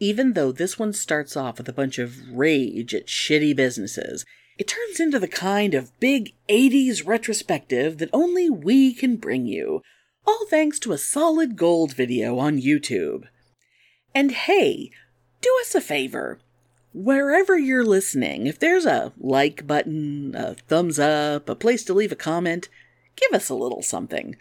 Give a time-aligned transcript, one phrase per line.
[0.00, 4.24] Even though this one starts off with a bunch of rage at shitty businesses,
[4.58, 9.82] it turns into the kind of big 80s retrospective that only we can bring you,
[10.26, 13.24] all thanks to a solid gold video on YouTube.
[14.14, 14.90] And hey,
[15.42, 16.40] do us a favor.
[16.94, 22.10] Wherever you're listening, if there's a like button, a thumbs up, a place to leave
[22.10, 22.68] a comment,
[23.16, 24.36] give us a little something.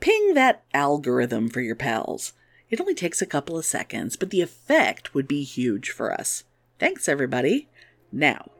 [0.00, 2.32] Ping that algorithm for your pals.
[2.68, 6.44] It only takes a couple of seconds, but the effect would be huge for us.
[6.78, 7.68] Thanks, everybody.
[8.10, 8.50] Now,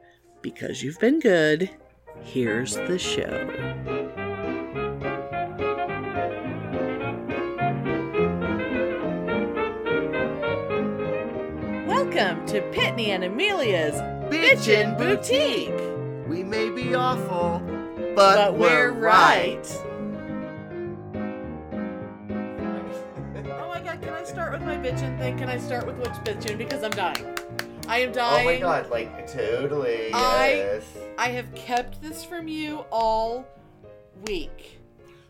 [0.41, 1.69] because you've been good,
[2.23, 3.47] here's the show.
[11.87, 13.95] Welcome to Pitney and Amelia's
[14.31, 16.27] Bitchin' Boutique.
[16.27, 17.61] We may be awful,
[18.15, 19.57] but, But we're right.
[19.57, 19.86] right.
[24.67, 25.37] My bitchin' thing?
[25.37, 27.25] Can I start with what's bitchin' because I'm dying.
[27.87, 28.45] I am dying.
[28.45, 30.11] oh my god, like totally.
[30.11, 30.83] I- yes.
[31.17, 33.47] I have kept this from you all
[34.27, 34.81] week.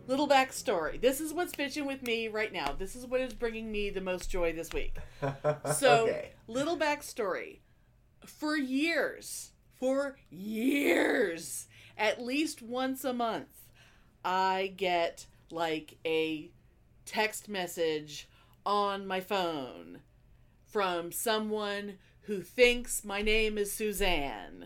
[0.07, 0.99] Little backstory.
[0.99, 2.71] This is what's bitching with me right now.
[2.71, 4.95] This is what is bringing me the most joy this week.
[5.75, 6.31] So, okay.
[6.47, 7.59] little backstory.
[8.25, 13.69] For years, for years, at least once a month,
[14.25, 16.49] I get like a
[17.05, 18.27] text message
[18.67, 20.01] on my phone
[20.65, 24.65] from someone who thinks my name is Suzanne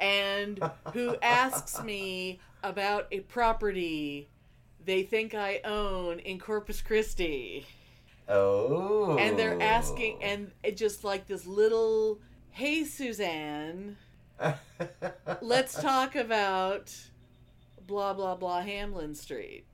[0.00, 0.58] and
[0.92, 4.28] who asks me about a property
[4.84, 7.64] they think I own in Corpus Christi
[8.28, 9.16] Oh.
[9.18, 10.24] and they're asking oh.
[10.24, 12.18] and it just like this little
[12.50, 13.96] hey suzanne
[15.40, 16.94] let's talk about
[17.86, 19.64] blah blah blah hamlin street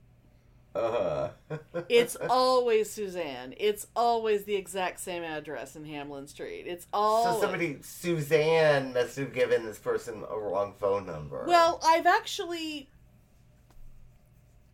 [0.77, 1.59] uh-huh.
[1.89, 7.41] it's always suzanne it's always the exact same address in hamlin street it's all So
[7.43, 11.45] somebody, Suzanne, must have given this person a wrong phone number.
[11.47, 12.89] well i've actually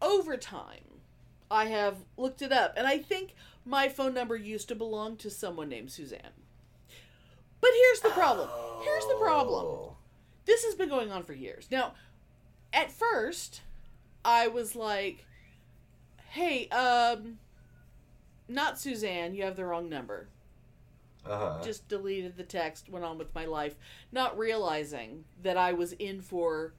[0.00, 1.00] over time
[1.50, 5.30] i have looked it up and i think my phone number used to belong to
[5.30, 6.32] someone named suzanne
[7.60, 8.48] but here's the problem
[8.82, 9.96] here's the problem Oh.
[10.46, 11.68] this has been going on for years.
[11.70, 11.94] Now,
[12.72, 13.60] at first,
[14.24, 15.24] I was like,
[16.32, 17.38] "Hey, um,
[18.48, 19.34] not Suzanne.
[19.34, 20.28] You have the wrong number."
[21.24, 21.62] Uh-huh.
[21.62, 22.88] Just deleted the text.
[22.88, 23.76] Went on with my life,
[24.10, 26.74] not realizing that I was in for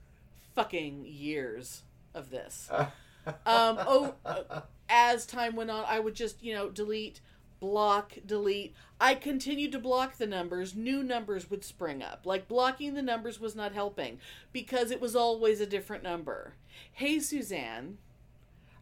[0.55, 1.83] fucking years
[2.13, 2.69] of this.
[3.25, 7.21] Um, oh, uh, as time went on, I would just you know delete,
[7.61, 8.75] block, delete.
[8.99, 10.75] I continued to block the numbers.
[10.75, 12.25] New numbers would spring up.
[12.25, 14.19] Like blocking the numbers was not helping
[14.51, 16.55] because it was always a different number.
[16.91, 17.97] Hey Suzanne,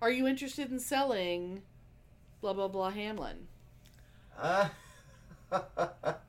[0.01, 1.61] are you interested in selling?
[2.41, 3.47] Blah blah blah Hamlin.
[4.39, 4.69] Uh,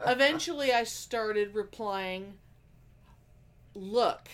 [0.06, 2.34] Eventually, I started replying,
[3.74, 4.28] Look,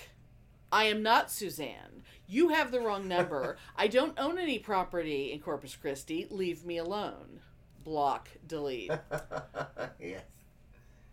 [0.72, 2.02] I am not Suzanne.
[2.26, 3.56] You have the wrong number.
[3.76, 6.26] I don't own any property in Corpus Christi.
[6.30, 7.40] Leave me alone.
[7.84, 8.90] Block, delete.
[10.00, 10.22] yes.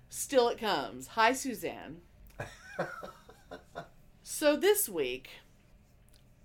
[0.09, 1.07] Still it comes.
[1.07, 2.02] Hi, Suzanne.
[4.24, 5.30] So this week,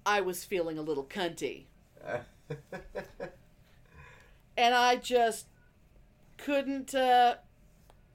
[0.04, 1.64] I was feeling a little cunty.
[4.56, 5.46] and I just
[6.38, 7.36] couldn't uh,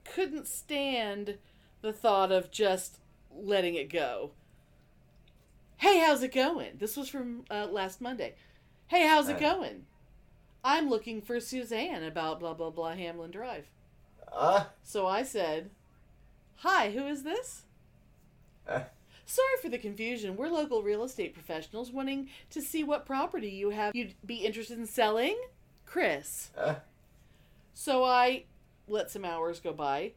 [0.04, 1.38] couldn't stand
[1.82, 2.98] the thought of just
[3.34, 4.32] letting it go.
[5.78, 6.78] Hey, how's it going?
[6.78, 8.34] This was from uh, last Monday.
[8.88, 9.84] Hey, how's it going?
[10.64, 13.66] I'm looking for Suzanne about blah blah blah Hamlin Drive.
[14.32, 15.70] uh, So I said,
[16.56, 17.62] "Hi, who is this?"
[18.68, 18.80] uh,
[19.28, 20.36] Sorry for the confusion.
[20.36, 24.78] We're local real estate professionals wanting to see what property you have you'd be interested
[24.78, 25.36] in selling.
[25.84, 26.50] Chris.
[26.56, 26.76] uh,
[27.74, 28.44] So I
[28.88, 30.12] let some hours go by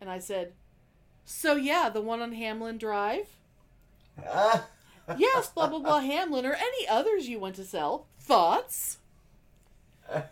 [0.00, 0.52] and I said,
[1.24, 3.26] So yeah, the one on Hamlin Drive?
[4.26, 4.60] uh,
[5.16, 8.06] Yes, blah blah blah Hamlin or any others you want to sell.
[8.20, 8.98] Thoughts?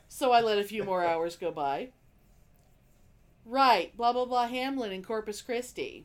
[0.08, 1.88] So I let a few more hours go by.
[3.44, 6.04] Right, blah blah blah Hamlin in Corpus Christi.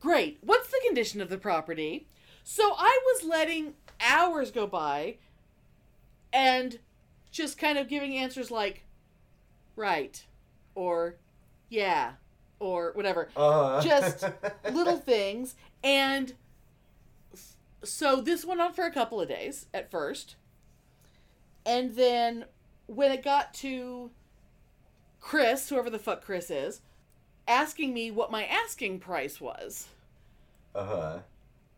[0.00, 0.38] Great.
[0.40, 2.06] What's the condition of the property?
[2.42, 5.16] So I was letting hours go by
[6.32, 6.78] and
[7.30, 8.84] just kind of giving answers like
[9.76, 10.24] right
[10.74, 11.16] or
[11.68, 12.12] yeah
[12.58, 14.24] or whatever uh, Just
[14.72, 16.34] little things and
[17.82, 20.36] so this went on for a couple of days at first
[21.64, 22.44] and then
[22.86, 24.10] when it got to
[25.20, 26.80] chris whoever the fuck chris is
[27.50, 29.88] asking me what my asking price was
[30.74, 31.18] uh-huh.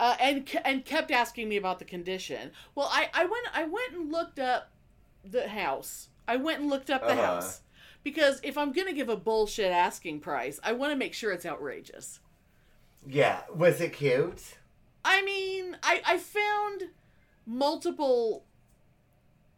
[0.00, 2.50] uh, and and kept asking me about the condition.
[2.74, 4.70] Well, I, I went I went and looked up
[5.24, 6.08] the house.
[6.28, 7.22] I went and looked up the Uh-huh.
[7.34, 7.62] house
[8.04, 11.46] Because if I'm gonna give a bullshit asking price, I want to make sure it's
[11.46, 12.20] outrageous.
[13.06, 13.42] Yeah.
[13.54, 14.58] Was it cute?
[15.04, 16.90] I mean, I I found
[17.46, 18.44] multiple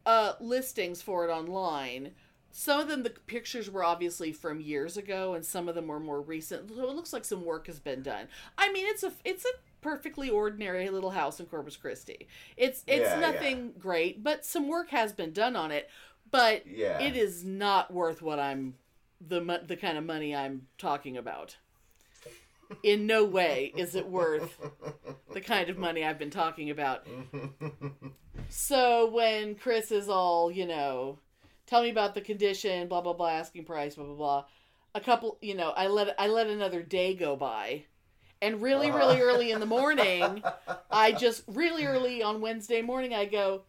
[0.06, 2.12] uh listings for it online.
[2.56, 5.98] Some of them the pictures were obviously from years ago and some of them were
[5.98, 6.70] more recent.
[6.72, 8.28] So it looks like some work has been done.
[8.56, 9.48] I mean, it's a it's a
[9.80, 12.28] perfectly ordinary little house in Corpus Christi.
[12.56, 15.90] It's it's Yeah, nothing great, but some work has been done on it.
[16.30, 17.00] But Yeah.
[17.02, 18.74] it is not worth what I'm
[19.20, 21.56] the the kind of money I'm talking about.
[22.84, 24.60] In no way is it worth
[25.32, 27.04] the kind of money I've been talking about.
[28.48, 31.18] So when Chris is all, you know,
[31.66, 34.44] tell me about the condition, blah blah blah, asking price, blah blah blah.
[34.94, 37.84] A couple, you know, I let I let another day go by,
[38.40, 38.98] and really uh-huh.
[38.98, 40.42] really early in the morning,
[40.90, 43.62] I just really early on Wednesday morning I go,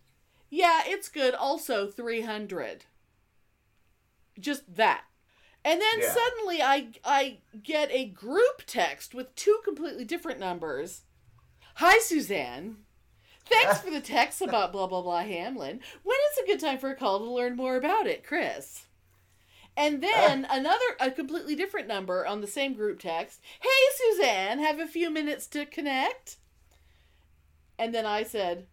[0.50, 1.34] yeah, it's good.
[1.34, 2.86] Also three hundred.
[4.40, 5.04] Just that.
[5.64, 6.14] And then Yeah.
[6.14, 11.02] suddenly I I get a group text with two completely different numbers.
[11.76, 12.85] Hi Suzanne.
[13.46, 15.80] Thanks for the text about blah blah blah Hamlin.
[16.04, 18.84] When is a good time for a call to learn more about it, Chris?
[19.78, 23.42] And then another a completely different number on the same group text.
[23.60, 26.38] Hey Suzanne, have a few minutes to connect?
[27.78, 28.68] And then I said,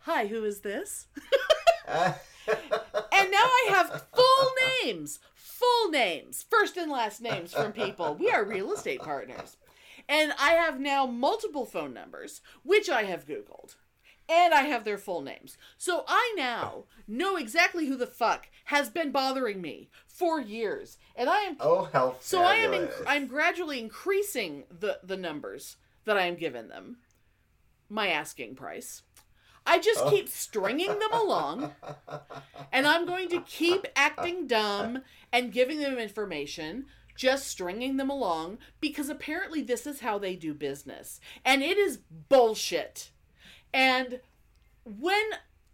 [0.00, 1.06] "Hi, who is this?"
[3.14, 4.52] And now I have full
[4.82, 8.16] names, full names, first and last names from people.
[8.16, 9.56] We are real estate partners.
[10.08, 13.76] And I have now multiple phone numbers, which I have Googled.
[14.34, 15.58] And I have their full names.
[15.76, 20.96] So I now know exactly who the fuck has been bothering me for years.
[21.14, 22.94] And I am oh, how so I am fabulous.
[22.96, 25.76] inc- I'm gradually increasing the the numbers
[26.06, 26.96] that I am giving them.
[27.90, 29.02] My asking price.
[29.66, 30.10] I just Oh.
[30.10, 31.72] keep stringing them along,
[32.72, 35.02] and I'm going to keep acting dumb
[35.32, 36.86] and giving them information,
[37.16, 41.98] just stringing them along because apparently this is how they do business, and it is
[42.28, 43.10] bullshit.
[43.74, 44.20] And
[44.84, 45.24] when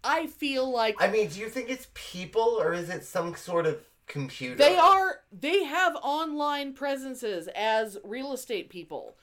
[0.05, 3.67] I feel like I mean, do you think it's people or is it some sort
[3.67, 4.56] of computer?
[4.56, 5.21] They are.
[5.33, 9.17] They have online presences as real estate people.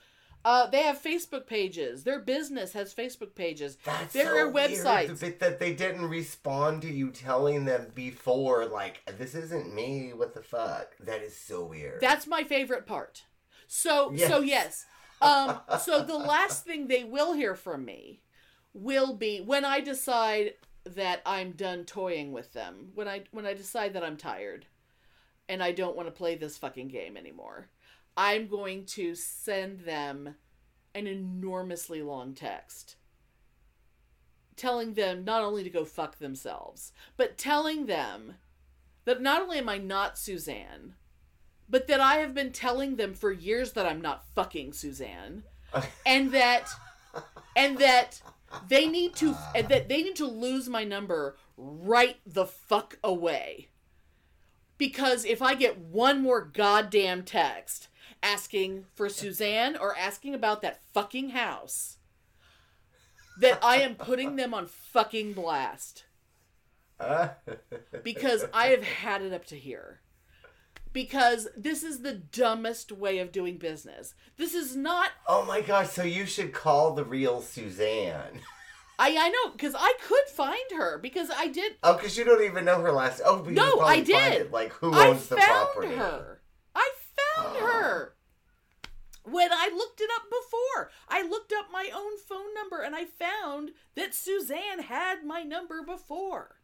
[0.44, 2.04] Uh, they have Facebook pages.
[2.04, 3.78] Their business has Facebook pages.
[3.84, 5.08] That's there so are websites.
[5.08, 9.74] Weird, the bit that they didn't respond to you telling them before, like, this isn't
[9.74, 10.12] me.
[10.14, 10.96] What the fuck?
[11.00, 12.00] That is so weird.
[12.00, 13.24] That's my favorite part.
[13.66, 14.28] So Yes.
[14.30, 14.86] so yes.
[15.20, 18.20] Um so the last thing they will hear from me
[18.76, 22.90] will be when I decide that I'm done toying with them.
[22.94, 24.66] When I when I decide that I'm tired
[25.48, 27.68] and I don't want to play this fucking game anymore.
[28.16, 30.36] I'm going to send them
[30.94, 32.96] an enormously long text
[34.56, 38.36] telling them not only to go fuck themselves, but telling them
[39.04, 40.94] that not only am I not Suzanne,
[41.68, 45.42] but that I have been telling them for years that I'm not fucking Suzanne,
[46.06, 46.70] and that
[47.54, 48.20] and that
[48.68, 53.68] they need to and that they need to lose my number right the fuck away.
[54.78, 57.88] Because if I get one more goddamn text
[58.22, 61.96] asking for Suzanne or asking about that fucking house,
[63.40, 66.04] that I am putting them on fucking blast
[67.00, 67.28] uh.
[68.02, 70.00] because I have had it up to here.
[70.96, 74.14] Because this is the dumbest way of doing business.
[74.38, 75.10] This is not.
[75.28, 78.40] oh my gosh, so you should call the real Suzanne.
[78.98, 81.74] I I know because I could find her because I did.
[81.82, 83.20] Oh, because you don't even know her last.
[83.22, 84.32] Oh, but No, I did.
[84.32, 85.96] It, like, who I owns the found property?
[85.96, 86.40] her.
[86.74, 86.90] I
[87.34, 88.14] found her.
[89.24, 93.04] When I looked it up before, I looked up my own phone number and I
[93.04, 96.55] found that Suzanne had my number before.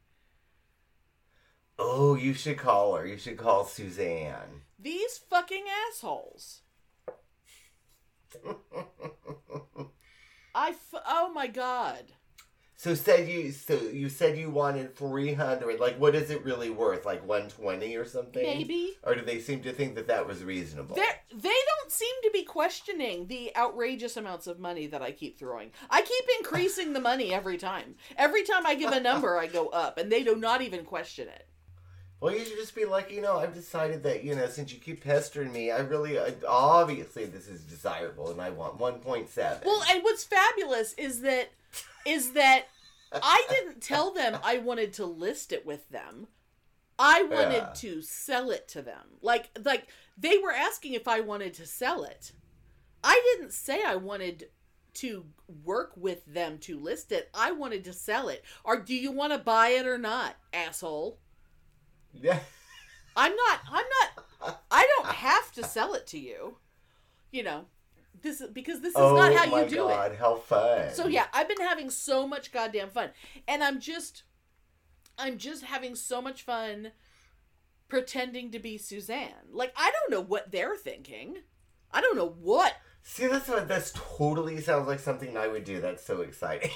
[1.84, 3.04] Oh, you should call her.
[3.06, 4.62] You should call Suzanne.
[4.78, 6.60] These fucking assholes.
[10.54, 12.12] I f- oh my god.
[12.76, 13.52] So said you.
[13.52, 15.78] So you said you wanted three hundred.
[15.78, 17.04] Like, what is it really worth?
[17.04, 18.42] Like one twenty or something?
[18.42, 18.94] Maybe.
[19.04, 20.96] Or do they seem to think that that was reasonable?
[20.96, 25.38] They're, they don't seem to be questioning the outrageous amounts of money that I keep
[25.38, 25.70] throwing.
[25.90, 27.94] I keep increasing the money every time.
[28.16, 31.28] Every time I give a number, I go up, and they do not even question
[31.28, 31.46] it.
[32.22, 34.78] Well, you should just be like, you know, I've decided that, you know, since you
[34.78, 39.28] keep pestering me, I really, I, obviously, this is desirable, and I want one point
[39.28, 39.62] seven.
[39.66, 41.50] Well, and what's fabulous is that
[42.06, 42.66] is that
[43.12, 46.28] I didn't tell them I wanted to list it with them.
[46.96, 47.72] I wanted Yeah.
[47.74, 49.18] to sell it to them.
[49.20, 52.30] Like like they were asking if I wanted to sell it.
[53.02, 54.48] I didn't say I wanted
[54.94, 55.24] to
[55.64, 57.30] work with them to list it.
[57.34, 58.44] I wanted to sell it.
[58.62, 61.18] Or do you want to buy it or not, asshole?
[62.20, 62.40] Yeah.
[63.16, 63.60] I'm not.
[63.70, 64.62] I'm not.
[64.70, 66.56] I don't have to sell it to you.
[67.30, 67.64] You know,
[68.22, 70.18] this is because this is oh not how you do god, it.
[70.18, 70.92] how fun!
[70.92, 73.10] So yeah, I've been having so much goddamn fun,
[73.46, 74.24] and I'm just,
[75.18, 76.92] I'm just having so much fun
[77.88, 79.48] pretending to be Suzanne.
[79.50, 81.38] Like I don't know what they're thinking.
[81.90, 85.80] I don't know what See, that's what this totally sounds like something I would do.
[85.80, 86.70] That's so exciting.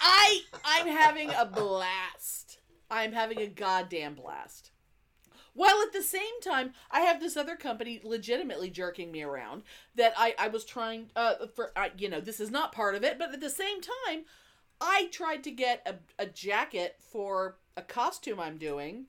[0.00, 2.58] I I'm having a blast.
[2.90, 4.70] I'm having a goddamn blast.
[5.56, 9.62] While at the same time, I have this other company legitimately jerking me around
[9.96, 13.02] that I I was trying uh for uh, you know this is not part of
[13.04, 14.24] it, but at the same time,
[14.80, 19.06] I tried to get a a jacket for a costume I'm doing.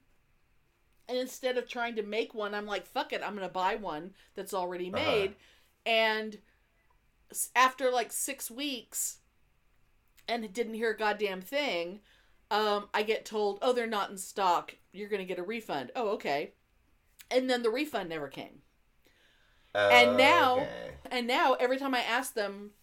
[1.10, 3.76] And instead of trying to make one, I'm like, fuck it, I'm going to buy
[3.76, 5.04] one that's already Uh-huh.
[5.04, 5.36] made.
[5.86, 6.40] And
[7.56, 9.20] after like six weeks,
[10.28, 12.02] and didn't hear a goddamn thing,
[12.50, 14.76] um, I get told, "Oh, they're not in stock.
[14.92, 16.54] You're gonna get a refund." Oh, okay.
[17.30, 18.62] And then the refund never came.
[19.76, 20.94] And now- Okay.
[21.12, 22.74] And now every time I ask them,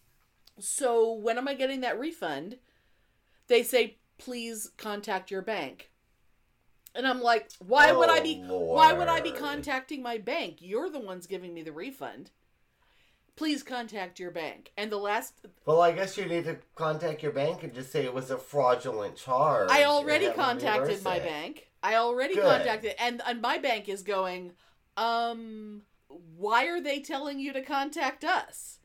[0.59, 2.59] "So when am I getting that refund?"
[3.47, 5.91] They say, "Please contact your bank."
[6.93, 8.41] And I'm like, "Why would I be?
[8.47, 10.57] Oh, Why would I be contacting my bank?
[10.61, 12.31] You're the ones giving me the refund."
[13.35, 14.71] Please contact your bank.
[14.77, 15.33] And the last
[15.65, 18.37] Well, I guess you need to contact your bank and just say it was a
[18.37, 19.69] fraudulent charge.
[19.69, 21.23] I already contacted my it.
[21.23, 21.67] bank.
[21.83, 22.45] I already Good.
[22.45, 24.53] contacted and and my bank is going,
[24.95, 25.81] um
[26.37, 28.79] why are they telling you to contact us?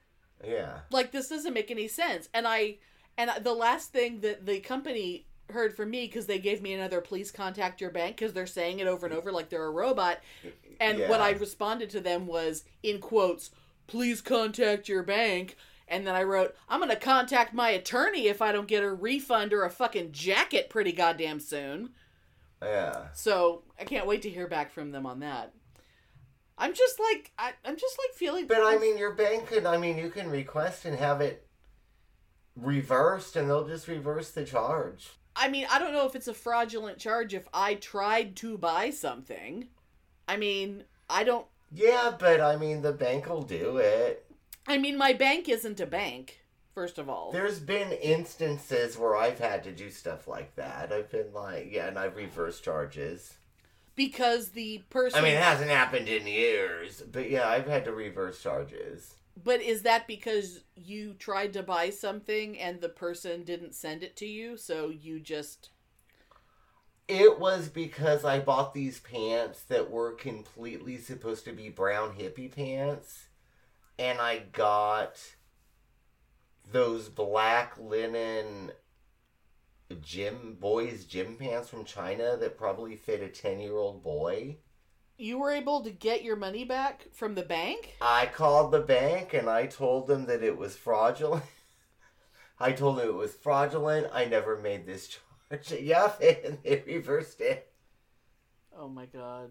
[0.45, 0.81] Yeah.
[0.91, 2.29] Like this doesn't make any sense.
[2.35, 2.79] And I
[3.17, 7.01] and the last thing that the company heard from me because they gave me another
[7.01, 10.21] please contact your bank because they're saying it over and over like they're a robot
[10.81, 13.51] and what I responded to them was in quotes,
[13.91, 15.57] please contact your bank.
[15.89, 18.93] And then I wrote, I'm going to contact my attorney if I don't get a
[18.93, 21.91] refund or a fucking jacket pretty goddamn soon.
[22.63, 23.09] Yeah.
[23.13, 25.53] So I can't wait to hear back from them on that.
[26.57, 28.47] I'm just like, I, I'm just like feeling.
[28.47, 31.49] But I mean, your bank could, I mean, you can request and have it
[32.55, 35.09] reversed and they'll just reverse the charge.
[35.35, 38.91] I mean, I don't know if it's a fraudulent charge if I tried to buy
[38.91, 39.69] something.
[40.29, 41.47] I mean, I don't.
[41.73, 44.27] Yeah, but I mean, the bank will do it.
[44.67, 46.41] I mean, my bank isn't a bank,
[46.75, 47.33] first of all.
[47.33, 50.93] There's been instances where I've had to do stuff like that.
[50.93, 53.35] I've been like, yeah, and I've reversed charges.
[53.97, 55.19] because the person.
[55.19, 59.15] I mean, it hasn't happened in years, but yeah, I've had to reverse charges.
[59.43, 64.17] But is that because you tried to buy something and the person didn't send it
[64.17, 65.71] to you, so you just
[67.11, 72.55] It was because I bought these pants that were completely supposed to be brown hippie
[72.55, 73.25] pants,
[73.99, 75.17] and I got
[76.71, 78.71] those black linen
[80.01, 84.59] gym boys gym pants from China that probably fit a 10 year old boy.
[85.17, 87.97] you were able to get your money back from the bank?
[88.01, 91.43] I called the bank and I told them that it was fraudulent.
[92.61, 94.07] I told them it was fraudulent.
[94.13, 95.19] I never made this
[95.71, 96.13] yeah,
[96.45, 97.73] and they reversed it.
[98.77, 99.51] Oh my god.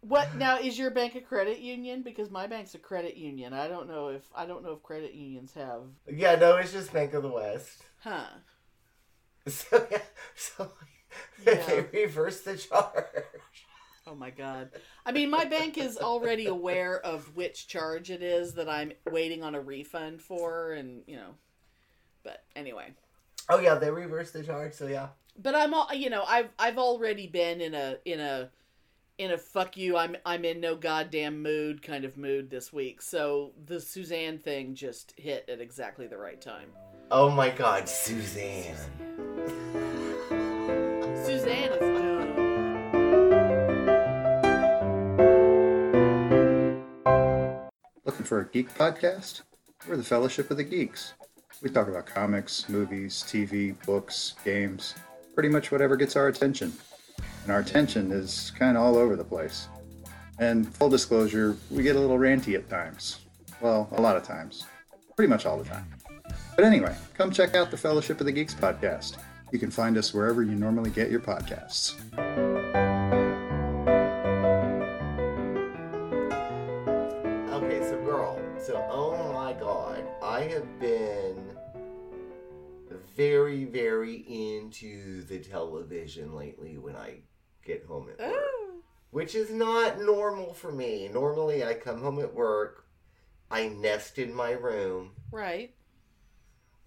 [0.00, 2.02] What now is your bank a credit union?
[2.02, 3.54] Because my bank's a credit union.
[3.54, 6.92] I don't know if I don't know if credit unions have Yeah, no, it's just
[6.92, 7.82] Bank of the West.
[8.02, 8.26] Huh.
[9.46, 9.98] So yeah,
[10.34, 10.70] so
[11.46, 11.66] Yeah.
[11.66, 13.04] they reversed the charge.
[14.06, 14.70] Oh my god.
[15.06, 19.42] I mean my bank is already aware of which charge it is that I'm waiting
[19.42, 21.34] on a refund for and you know.
[22.22, 22.94] But anyway.
[23.48, 24.72] Oh yeah, they reversed the charge.
[24.72, 25.08] So yeah.
[25.38, 28.50] but I'm all you know I've I've already been in a in a
[29.18, 33.02] in a fuck you I'm I'm in no goddamn mood kind of mood this week.
[33.02, 36.70] So the Suzanne thing just hit at exactly the right time.
[37.10, 38.76] Oh my God, Suzanne.
[41.24, 42.14] Suzanne is done.
[48.04, 49.42] Looking for a geek podcast?
[49.86, 51.12] We're the Fellowship of the Geeks.
[51.62, 54.94] We talk about comics, movies, TV, books, games,
[55.34, 56.72] pretty much whatever gets our attention.
[57.44, 59.68] And our attention is kind of all over the place.
[60.38, 63.20] And full disclosure, we get a little ranty at times.
[63.60, 64.66] Well, a lot of times.
[65.16, 65.86] Pretty much all the time.
[66.56, 69.18] But anyway, come check out the Fellowship of the Geeks podcast.
[69.52, 71.94] You can find us wherever you normally get your podcasts.
[83.14, 87.20] Very, very into the television lately when I
[87.64, 88.34] get home at work.
[88.36, 88.70] Oh.
[89.10, 91.08] Which is not normal for me.
[91.12, 92.86] Normally I come home at work,
[93.50, 95.72] I nest in my room, Right.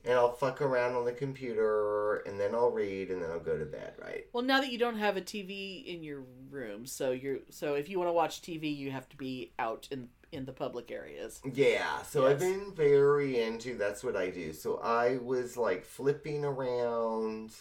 [0.04, 3.58] and I'll fuck around on the computer, and then I'll read, and then I'll go
[3.58, 3.94] to bed.
[4.02, 4.26] Right?
[4.34, 7.88] Well, now that you don't have a TV in your room, so you're so if
[7.88, 11.42] you want to watch TV, you have to be out in in the public areas.
[11.54, 12.02] Yeah.
[12.04, 13.78] So I've been very into.
[13.78, 14.54] That's what I do.
[14.54, 17.52] So I was like flipping around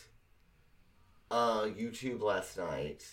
[1.31, 3.05] uh YouTube last night.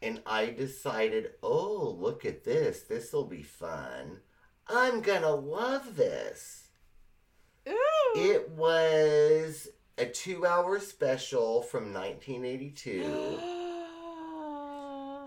[0.00, 2.82] And I decided, oh, look at this.
[2.82, 4.20] This'll be fun.
[4.66, 6.68] I'm gonna love this.
[7.68, 8.12] Ooh.
[8.16, 13.38] It was a two hour special from 1982,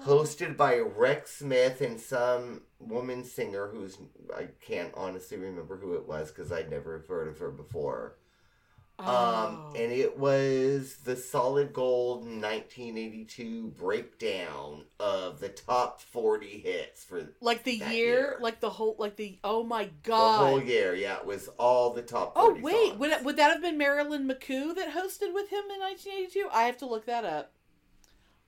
[0.06, 3.98] hosted by Rex Smith and some woman singer who's,
[4.36, 8.18] I can't honestly remember who it was because I'd never heard of her before.
[8.98, 9.74] Um, Oh.
[9.76, 17.64] and it was the solid gold 1982 breakdown of the top 40 hits for like
[17.64, 18.38] the year, year.
[18.40, 20.44] like the whole, like the oh my god.
[20.44, 20.96] The whole year.
[20.96, 23.00] Yeah, it was all the top Oh wait, songs.
[23.00, 26.48] would it, would that have been Marilyn McCoo that hosted with him in 1982?
[26.54, 27.52] I have to look that up.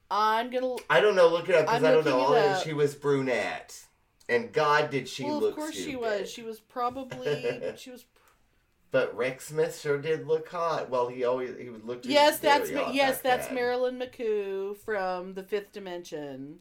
[0.09, 0.75] I'm gonna.
[0.89, 1.27] I don't know.
[1.27, 2.19] Look it up because I'm don't know.
[2.19, 2.63] All I know up.
[2.63, 3.85] she was brunette,
[4.29, 6.31] and God did she well, look of course she was.
[6.31, 7.73] She was probably.
[7.77, 8.05] she was.
[8.89, 10.89] But Rex Smith sure did look hot.
[10.89, 12.01] Well, he always he would look.
[12.03, 13.55] Yes, that's yes, that's then.
[13.55, 16.59] Marilyn McCoo from the Fifth Dimension.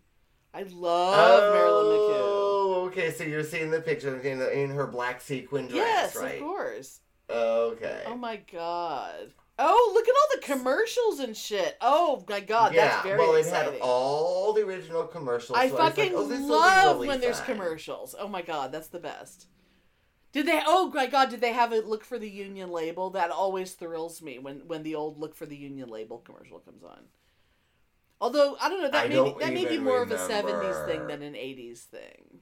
[0.52, 2.16] I love Marilyn McCoo.
[2.18, 3.10] Oh, okay.
[3.12, 6.36] So you're seeing the picture in, the, in her black sequin dress, Yes, right?
[6.36, 7.00] of course.
[7.28, 8.02] Okay.
[8.06, 9.32] Oh my god.
[9.58, 11.76] Oh, look at all the commercials and shit.
[11.80, 12.88] Oh my god, yeah.
[12.88, 13.74] that's very well, exciting.
[13.74, 15.56] it had all the original commercials.
[15.56, 18.14] I so was like, fucking oh, love really when there's commercials.
[18.18, 19.46] Oh my god, that's the best.
[20.32, 20.60] Did they?
[20.66, 23.08] Oh my god, did they have a look for the union label?
[23.10, 26.84] That always thrills me when when the old look for the union label commercial comes
[26.84, 27.04] on.
[28.20, 30.76] Although I don't know, that I may be, that may be more of a seventies
[30.84, 32.40] thing than an eighties thing.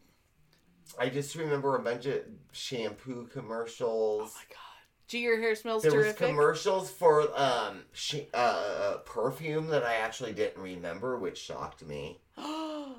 [0.98, 4.32] I just remember a bunch of shampoo commercials.
[4.34, 4.63] Oh my god,
[5.06, 9.94] gee, your hair smells There was commercials for um sh- uh, uh, perfume that I
[9.96, 12.20] actually didn't remember, which shocked me.
[12.38, 12.96] oh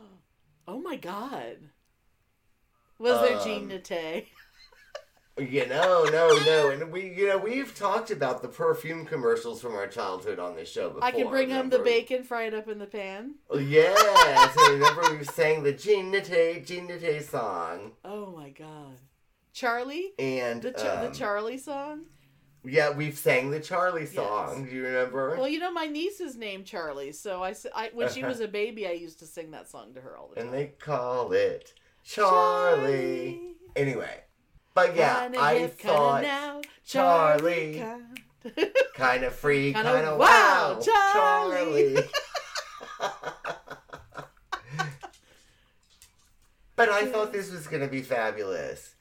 [0.67, 1.57] my god,
[2.99, 4.27] was there Jean Um, Nate?
[5.37, 9.75] You know, no, no, and we, you know, we've talked about the perfume commercials from
[9.75, 11.03] our childhood on this show before.
[11.03, 11.83] I can bring home the remember?
[11.83, 13.35] bacon, fry it up in the pan.
[13.49, 18.95] Oh, yeah, so remember we sang the Jean Nate, Jean Nate song, Oh my god,
[19.55, 22.01] Charlie, and the um, the Charlie song.
[22.65, 24.13] yeah, we've sang the Charlie Yes.
[24.13, 24.65] song.
[24.65, 25.37] Do you remember?
[25.37, 27.55] Well, you know, my niece is named Charlie, so I
[27.93, 30.35] when she was a baby, I used to sing that song to her all the
[30.35, 30.45] time.
[30.47, 33.55] and they call it Charlie.
[33.77, 34.23] Anyway,
[34.73, 37.79] but yeah, Kinda I thought now, Charlie.
[37.79, 38.19] kind-
[38.93, 41.95] kind of free, kind of wow, wow, Charlie.
[41.95, 42.09] Charlie.
[46.75, 48.94] but I thought this was gonna be fabulous.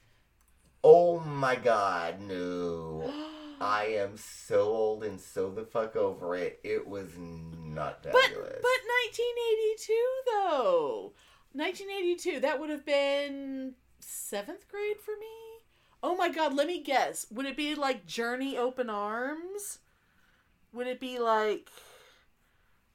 [0.87, 3.11] Oh my god, no.
[3.59, 6.59] I am so old and so the fuck over it.
[6.63, 9.93] It was not but but 1982
[10.27, 11.13] though,
[11.53, 15.63] 1982 that would have been seventh grade for me.
[16.03, 17.25] Oh my god, let me guess.
[17.31, 19.79] Would it be like Journey Open Arms?
[20.71, 21.71] Would it be like?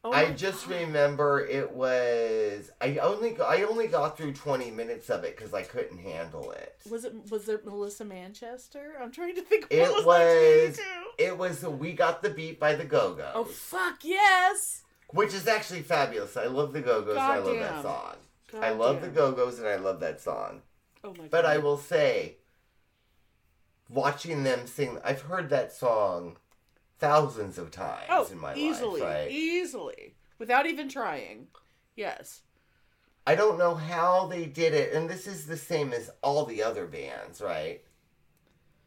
[0.02, 0.80] Oh I just God.
[0.80, 5.62] remember it was I only I only got through 20 minutes of it cuz I
[5.62, 6.76] couldn't handle it.
[6.88, 8.96] Was it was there Melissa Manchester?
[9.00, 9.66] I'm trying to think.
[9.68, 10.80] It what was, was
[11.18, 13.30] it was We Got the Beat by the Go Go.
[13.34, 14.84] Oh fuck yes!
[15.10, 16.36] Which is actually fabulous.
[16.36, 18.16] I love the Go Go's and I love that song.
[18.62, 20.62] I love the Go Go's and I love that song.
[21.04, 21.46] Oh my But god!
[21.46, 22.36] I will say,
[23.88, 26.36] watching them sing, I've heard that song
[27.00, 29.30] thousands of times oh in my easily, life, right?
[29.30, 31.48] easily, without even trying.
[31.96, 32.42] Yes.
[33.26, 36.62] I don't know how they did it, and this is the same as all the
[36.62, 37.82] other bands, right?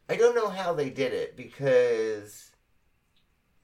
[0.08, 2.50] I don't know how they did it because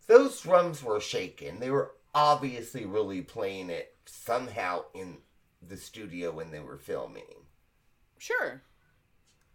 [0.07, 1.59] those drums were shaking.
[1.59, 5.19] They were obviously really playing it somehow in
[5.67, 7.25] the studio when they were filming.
[8.19, 8.63] Sure.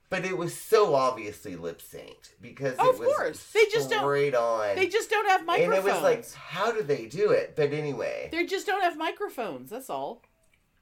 [0.09, 3.51] But it was so obviously lip synced because Oh, it of was course.
[3.53, 4.03] They just don't-
[4.35, 4.75] on.
[4.75, 5.77] They just don't have microphones.
[5.79, 7.55] and it was like, how do they do it?
[7.55, 9.69] But anyway, they just don't have microphones.
[9.71, 10.21] That's all.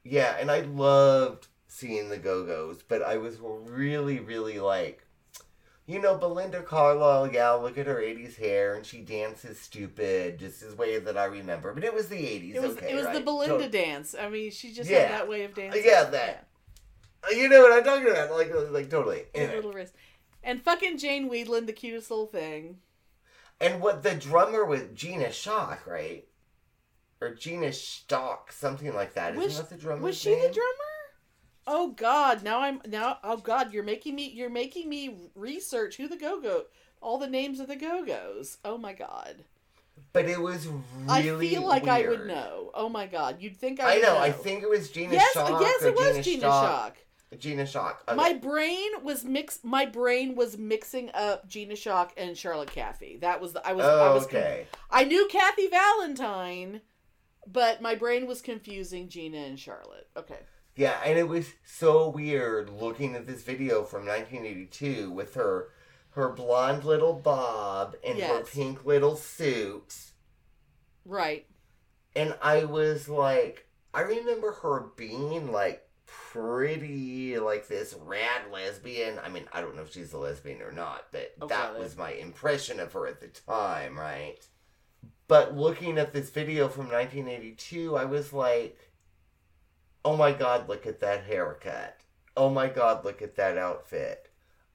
[0.03, 5.05] yeah, and I loved seeing the Go Go's, but I was really, really like,
[5.85, 7.31] you know, Belinda Carlisle.
[7.33, 11.25] Yeah, look at her '80s hair, and she dances stupid, just as way that I
[11.25, 11.73] remember.
[11.73, 12.55] But it was the '80s.
[12.55, 13.21] It was okay, it was the?
[13.21, 14.15] Belinda So- dance.
[14.19, 14.99] I mean, she just Yeah.
[15.07, 15.83] had that way of uh, dancing.
[15.85, 16.47] Yeah, that.
[17.25, 18.31] Uh, you know what I'm talking about?
[18.31, 19.23] Like, uh, like totally.
[19.33, 19.55] Anyway.
[19.55, 19.93] Little wrist.
[20.43, 22.77] And fucking Jane Wiedlin, the cutest little thing.
[23.61, 26.27] And what the drummer was Gina Shock, right?
[27.21, 29.37] Or Gina Stock, something like that.
[29.37, 30.93] Isn't that the drummer's Was she the drummer?
[31.65, 32.43] Oh God!
[32.43, 33.19] Now I'm now.
[33.23, 33.71] Oh God!
[33.71, 34.29] You're making me.
[34.29, 36.63] You're making me research who the Go Go.
[37.01, 38.57] all the names of the Go Go's.
[38.65, 39.45] Oh my god.
[40.11, 41.47] But it was really.
[41.47, 42.71] I feel like I would know.
[42.73, 43.37] Oh my god.
[43.39, 44.17] You'd think I I would know.
[44.17, 45.61] I think it was Gina Yes, Shock.
[45.61, 46.65] yes, it was Gina, Gina Shock.
[46.67, 46.97] Shock.
[47.39, 48.03] Gina Shock.
[48.07, 48.15] Okay.
[48.15, 49.59] My brain was mix.
[49.63, 53.19] My brain was mixing up Gina Shock and Charlotte Caffey.
[53.21, 53.67] That was the.
[53.67, 53.85] I was.
[53.85, 54.27] I oh, was.
[54.27, 54.67] con- okay.
[54.91, 56.81] I knew Kathy Valentine,
[57.47, 60.07] but my brain was confusing Gina and Charlotte.
[60.17, 60.39] Okay.
[60.75, 65.69] Yeah, and it was so weird looking at this video from 1982 with her
[66.11, 69.95] her blonde little bob and her pink little suit.
[71.05, 71.47] Right.
[72.15, 75.87] And I was like, I remember her being like
[76.33, 79.19] pretty like this rad lesbian.
[79.23, 81.95] I mean, I don't know if she's a lesbian or not, but Oh, that was
[81.95, 84.39] my impression of her at the time, right?
[85.27, 88.91] But looking at this video from 1982, I was like,
[90.03, 91.99] oh my god, look at that haircut.
[92.35, 94.29] Oh my god, look at that outfit.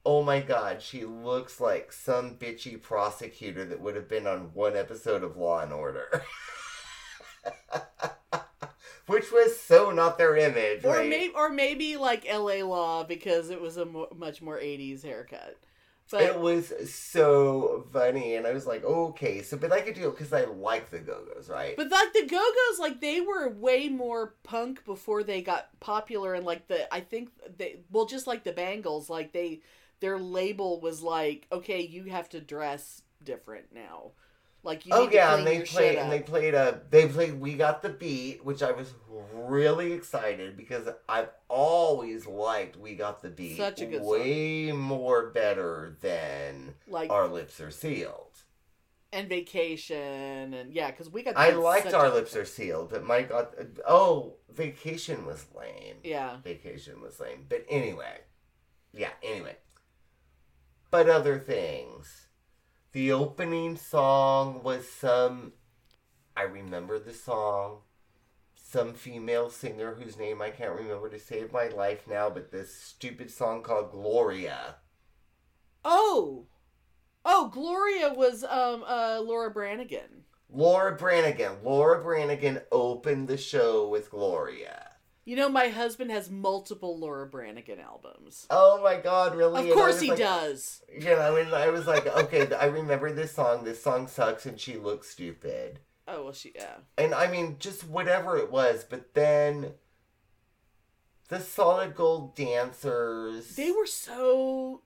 [0.06, 4.76] Oh my god, she looks like some bitchy prosecutor that would have been on one
[4.76, 6.22] episode of Law and Order.
[9.08, 11.08] Which was so not their image, Or right?
[11.08, 12.62] maybe, or maybe like L.A.
[12.62, 15.56] Law because it was a mo- much more '80s haircut.
[16.10, 20.08] But it was so funny, and I was like, okay, so but I could do
[20.08, 21.76] it because I like the Go Go's, right?
[21.76, 26.32] But like the Go Go's, like they were way more punk before they got popular,
[26.34, 29.60] and like the I think they well just like the Bangles, like they
[30.00, 34.12] their label was like, okay, you have to dress different now,
[34.68, 34.92] like you.
[34.94, 38.44] oh yeah, and they played and they played a they played We Got the Beat,
[38.44, 38.94] which I was
[39.32, 44.10] really excited because I've always liked We Got the Beat Such a good song.
[44.10, 48.44] way more better than like Our Lips Are Sealed.
[49.12, 51.34] and vacation and yeah, because we got.
[51.34, 53.48] The I liked Our Lips Are Sealed, but my God,
[53.88, 55.96] oh, Vacation was lame.
[56.04, 57.46] Yeah, Vacation was lame.
[57.48, 58.18] But anyway.
[58.92, 59.56] Yeah, anyway.
[60.90, 62.27] But other things.
[62.92, 65.52] The opening song was some.
[66.34, 67.80] I remember the song.
[68.54, 72.74] Some female singer whose name I can't remember to save my life now, but this
[72.74, 74.76] stupid song called Gloria.
[75.84, 76.46] Oh,
[77.24, 80.24] oh, Gloria was um uh Laura Branigan.
[80.50, 81.62] Laura Branigan.
[81.62, 84.87] Laura Branigan opened the show with Gloria.
[85.28, 88.46] You know, my husband has multiple Laura Branigan albums.
[88.48, 89.60] Oh my god, really?
[89.60, 90.82] Of And course he like- does.
[90.90, 93.62] You know, I mean, I was like, okay, I remember this song.
[93.62, 95.80] This song sucks, and she looks stupid.
[96.06, 96.76] Oh well, she yeah.
[96.96, 98.84] And I mean, just whatever it was.
[98.88, 99.74] But then
[101.28, 103.54] the Solid Gold dancers.
[103.54, 104.80] They were so,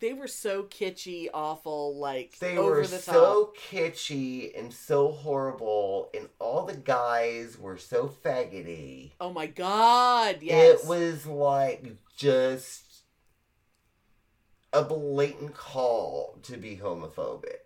[0.00, 3.14] they were so kitschy, awful, like They over were the top.
[3.14, 9.10] so kitschy and so horrible, and all the guys were so faggoty.
[9.20, 10.38] Oh my god!
[10.40, 10.82] Yes.
[10.82, 12.84] It was like just
[14.72, 17.58] a blatant call to be homophobic.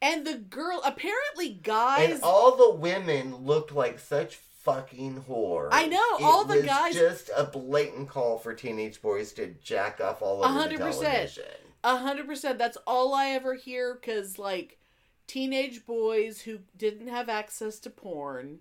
[0.00, 2.10] and the girl apparently guys.
[2.14, 5.68] And all the women looked like such fucking whore.
[5.70, 9.48] I know, It all the was guys- Just a blatant call for teenage boys to
[9.62, 11.12] jack off all over A hundred the percent.
[11.12, 11.44] television.
[11.84, 12.58] A hundred percent.
[12.58, 14.78] That's all I ever hear because like
[15.26, 18.60] teenage boys who didn't have access to porn,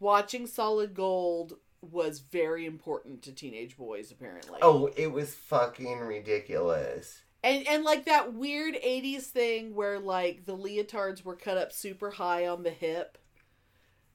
[0.00, 4.58] watching Solid Gold was very important to teenage boys apparently.
[4.62, 7.22] Oh, it was fucking ridiculous.
[7.44, 12.10] And and like that weird 80s thing where like the leotards were cut up super
[12.10, 13.16] high on the hip.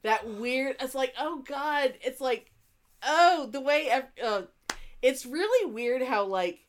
[0.04, 2.52] That weird it's like oh god, it's like
[3.06, 3.90] oh, the way
[4.24, 4.44] uh,
[5.02, 6.60] it's really weird how like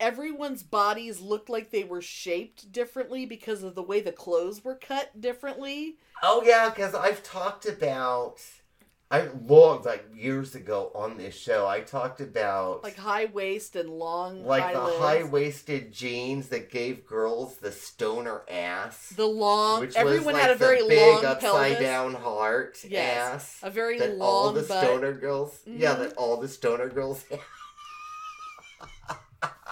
[0.00, 4.76] everyone's bodies looked like they were shaped differently because of the way the clothes were
[4.76, 5.96] cut differently.
[6.22, 8.40] Oh yeah, because I've talked about.
[9.10, 11.66] I long like years ago on this show.
[11.66, 17.06] I talked about Like high waist and long like the high waisted jeans that gave
[17.06, 19.08] girls the stoner ass.
[19.16, 21.80] the long which everyone was like had a very big long upside pelvis.
[21.80, 23.16] down heart Yes.
[23.34, 23.60] ass.
[23.62, 24.84] A very that long all the butt.
[24.84, 25.98] stoner girls yeah Mhm.
[26.00, 27.24] that all the stoner girls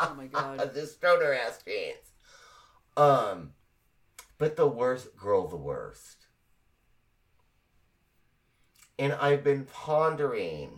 [0.01, 0.73] Oh my god.
[0.75, 1.97] the stoner ass jeans
[2.97, 3.53] um
[4.39, 6.16] but the worst girl the worst
[8.99, 10.71] and i've been pondering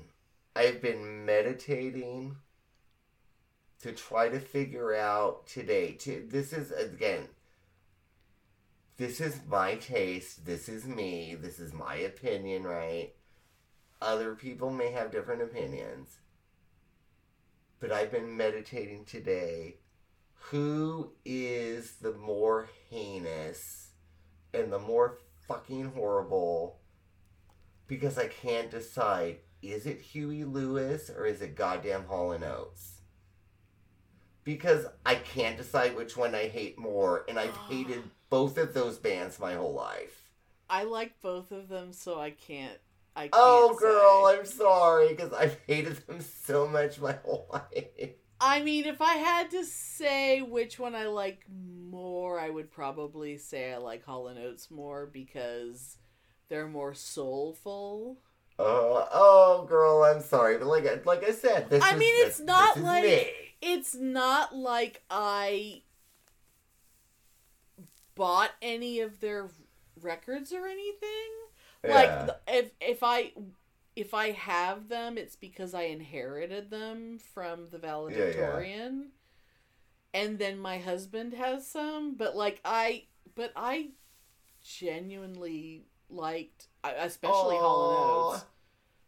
[0.57, 2.37] i've been meditating
[3.81, 7.28] to try to figure out today to this is again
[8.96, 13.12] this is my taste this is me this is my opinion right?
[14.00, 16.18] Other people may have different opinions
[17.81, 19.76] but i've been meditating today
[20.50, 23.90] who is the more heinous
[24.54, 26.78] and the more fucking horrible
[27.88, 33.01] because i can't decide is it huey lewis or is it goddamn hall and oates
[34.44, 38.98] because I can't decide which one I hate more, and I've hated both of those
[38.98, 40.33] bands my whole life.
[40.70, 42.79] I like both of them, so I can't.
[43.16, 44.38] I can't Oh, girl, say.
[44.38, 48.11] I'm sorry because I've hated them so much my whole life.
[48.40, 53.37] I mean, if I had to say which one I like more, I would probably
[53.37, 55.98] say I like Hall and Oates more because
[56.49, 58.19] they're more soulful.
[58.59, 62.15] Oh, oh, girl, I'm sorry, but like, I- like I said, this I is, mean,
[62.17, 63.31] this- it's not this like- me.
[63.61, 65.83] It's not like I
[68.15, 69.49] bought any of their
[70.01, 71.31] records or anything.
[71.85, 71.95] Yeah.
[72.27, 73.33] Like if if I
[73.97, 79.09] if I have them, it's because I inherited them from the valedictorian.
[80.15, 83.89] And then my husband has some, but like I but I
[84.65, 88.37] genuinely liked especially Hall and.
[88.37, 88.44] Oates.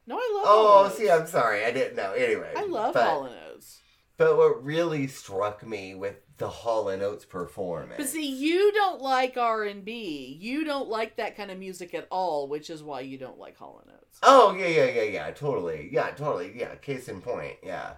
[0.06, 2.12] No, I love Oh, Hall see, I'm sorry, I didn't know.
[2.12, 3.80] Anyway, I love but, Hall and Oates.
[4.16, 9.00] But what really struck me with the Hall and Oates performance, But see, you don't
[9.00, 10.38] like R and B.
[10.40, 13.56] You don't like that kind of music at all, which is why you don't like
[13.56, 14.18] Hall and Oates.
[14.22, 16.74] Oh yeah, yeah, yeah, yeah, totally, yeah, totally, yeah.
[16.76, 17.94] Case in point, yeah.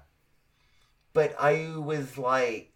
[1.12, 2.74] But I was like,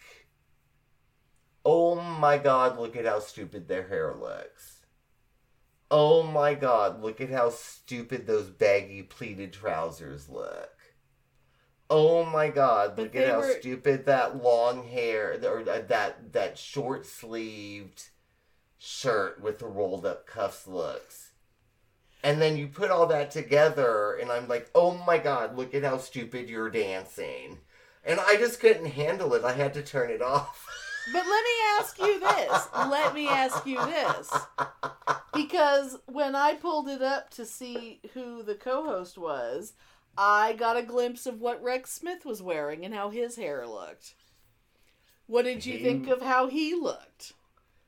[1.64, 4.75] oh my god, look at how stupid their hair looks.
[5.90, 10.70] Oh my god, look at how stupid those baggy pleated trousers look.
[11.88, 16.32] Oh my god, But look at how were- stupid that long hair or uh, that
[16.32, 18.08] that short sleeved
[18.78, 21.30] shirt with the rolled up cuffs looks.
[22.24, 25.84] And then you put all that together, and I'm like, oh my god, look at
[25.84, 27.58] how stupid you're dancing.
[28.04, 29.44] And I just couldn't handle it.
[29.44, 30.66] I had to turn it off.
[31.12, 32.68] But let me ask you this.
[32.74, 34.32] Let me ask you this.
[35.34, 39.74] Because when I pulled it up to see who the co host was,
[40.18, 44.14] I got a glimpse of what Rex Smith was wearing and how his hair looked.
[45.26, 47.32] What did you He- think of how he looked?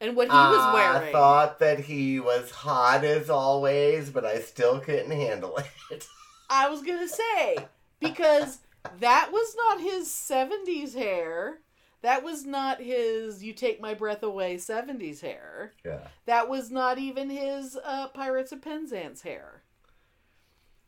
[0.00, 1.08] And what he was wearing?
[1.08, 5.58] I thought that he was hot as always, but I still couldn't handle
[5.90, 6.06] it.
[6.48, 7.56] I was gonna say
[7.98, 8.58] because
[9.00, 11.58] that was not his '70s hair.
[12.02, 15.72] That was not his "You Take My Breath Away" '70s hair.
[15.84, 16.08] Yeah.
[16.26, 19.62] That was not even his uh, Pirates of Penzance hair.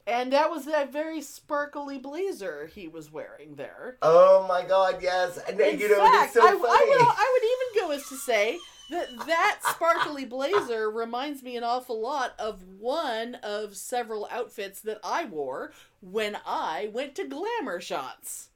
[0.07, 3.97] And that was that very sparkly blazer he was wearing there.
[4.03, 5.39] Oh my god, yes.
[5.49, 6.49] And In you know, fact, it's so I.
[6.49, 8.59] I, will, I would even go as to say
[8.91, 14.99] that that sparkly blazer reminds me an awful lot of one of several outfits that
[15.05, 18.50] I wore when I went to Glamour Shots.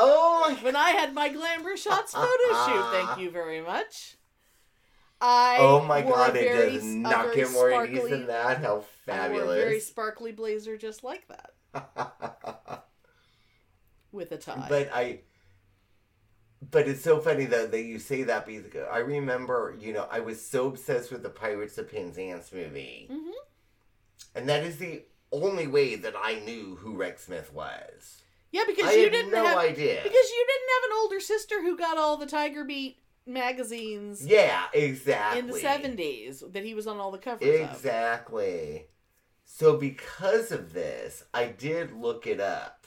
[0.00, 2.66] Oh When I had my Glamour Shots uh, uh, photo uh.
[2.66, 4.16] shoot, thank you very much.
[5.20, 8.58] I Oh my god, it does not get more 80s sparkly- than that.
[8.58, 9.42] How fabulous!
[9.42, 11.52] I wore a very sparkly blazer just like that
[14.12, 14.66] with a tie.
[14.68, 15.20] but I
[16.70, 20.20] but it's so funny though that you say that because I remember, you know, I
[20.20, 23.08] was so obsessed with the Pirates of Penzance movie.
[23.10, 23.32] Mhm.
[24.34, 28.22] And that is the only way that I knew who Rex Smith was.
[28.50, 30.00] Yeah, because I you didn't no have idea.
[30.02, 34.64] because you didn't have an older sister who got all the Tiger Beat magazines yeah,
[34.72, 35.38] exactly.
[35.40, 37.70] in the seventies that he was on all the covers of.
[37.70, 38.86] Exactly.
[39.44, 42.86] So because of this, I did look it up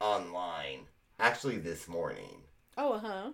[0.00, 0.80] online
[1.18, 2.42] actually this morning.
[2.76, 3.30] Oh, uh huh.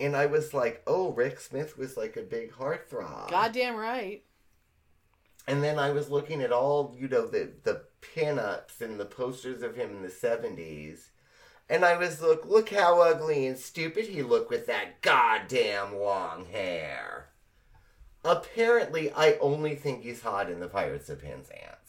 [0.00, 3.30] And I was like, oh, Rex Smith was like a big heartthrob.
[3.30, 4.23] Goddamn right.
[5.46, 9.62] And then I was looking at all, you know, the the pinups and the posters
[9.62, 11.10] of him in the seventies.
[11.68, 16.46] And I was look look how ugly and stupid he looked with that goddamn long
[16.46, 17.30] hair.
[18.24, 21.84] Apparently I only think he's hot in the Pirates of Penzance.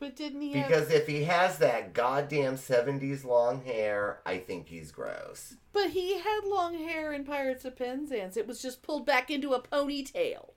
[0.00, 0.68] But didn't he have?
[0.68, 5.56] Because if he has that goddamn seventies long hair, I think he's gross.
[5.72, 8.36] But he had long hair in Pirates of Penzance.
[8.36, 10.50] It was just pulled back into a ponytail.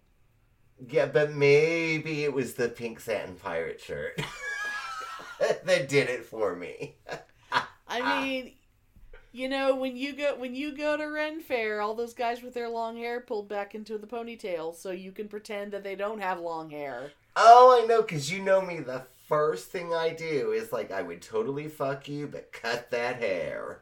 [0.89, 4.19] Yeah, but maybe it was the pink satin pirate shirt
[5.65, 6.95] that did it for me.
[7.87, 8.53] I mean,
[9.31, 12.53] you know, when you go when you go to Ren Fair, all those guys with
[12.53, 16.19] their long hair pulled back into the ponytail, so you can pretend that they don't
[16.19, 17.11] have long hair.
[17.35, 18.79] Oh, I know, because you know me.
[18.79, 23.17] The first thing I do is like, I would totally fuck you, but cut that
[23.17, 23.79] hair.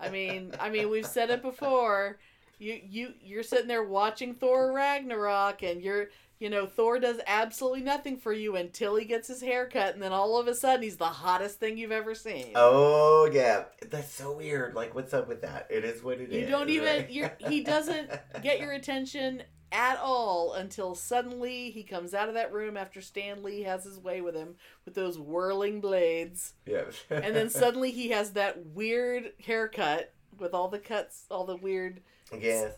[0.00, 2.18] I mean, I mean, we've said it before.
[2.58, 6.08] You you you're sitting there watching Thor Ragnarok, and you're
[6.40, 10.02] You know, Thor does absolutely nothing for you until he gets his hair cut, and
[10.02, 12.52] then all of a sudden he's the hottest thing you've ever seen.
[12.54, 14.74] Oh yeah, that's so weird.
[14.74, 15.66] Like, what's up with that?
[15.70, 16.42] It is what it is.
[16.42, 17.10] you don't even right?
[17.10, 18.10] you're, he doesn't
[18.42, 23.42] get your attention at all until suddenly he comes out of that room after Stan
[23.42, 24.54] Lee has his way with him
[24.86, 26.54] with those whirling blades.
[26.64, 26.84] yeah.
[27.10, 32.00] And then suddenly he has that weird haircut with all the cuts, all the weird
[32.36, 32.72] yes,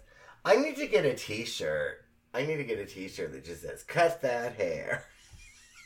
[0.45, 2.05] I need to get a T-shirt.
[2.33, 5.05] I need to get a T-shirt that just says "Cut that hair,"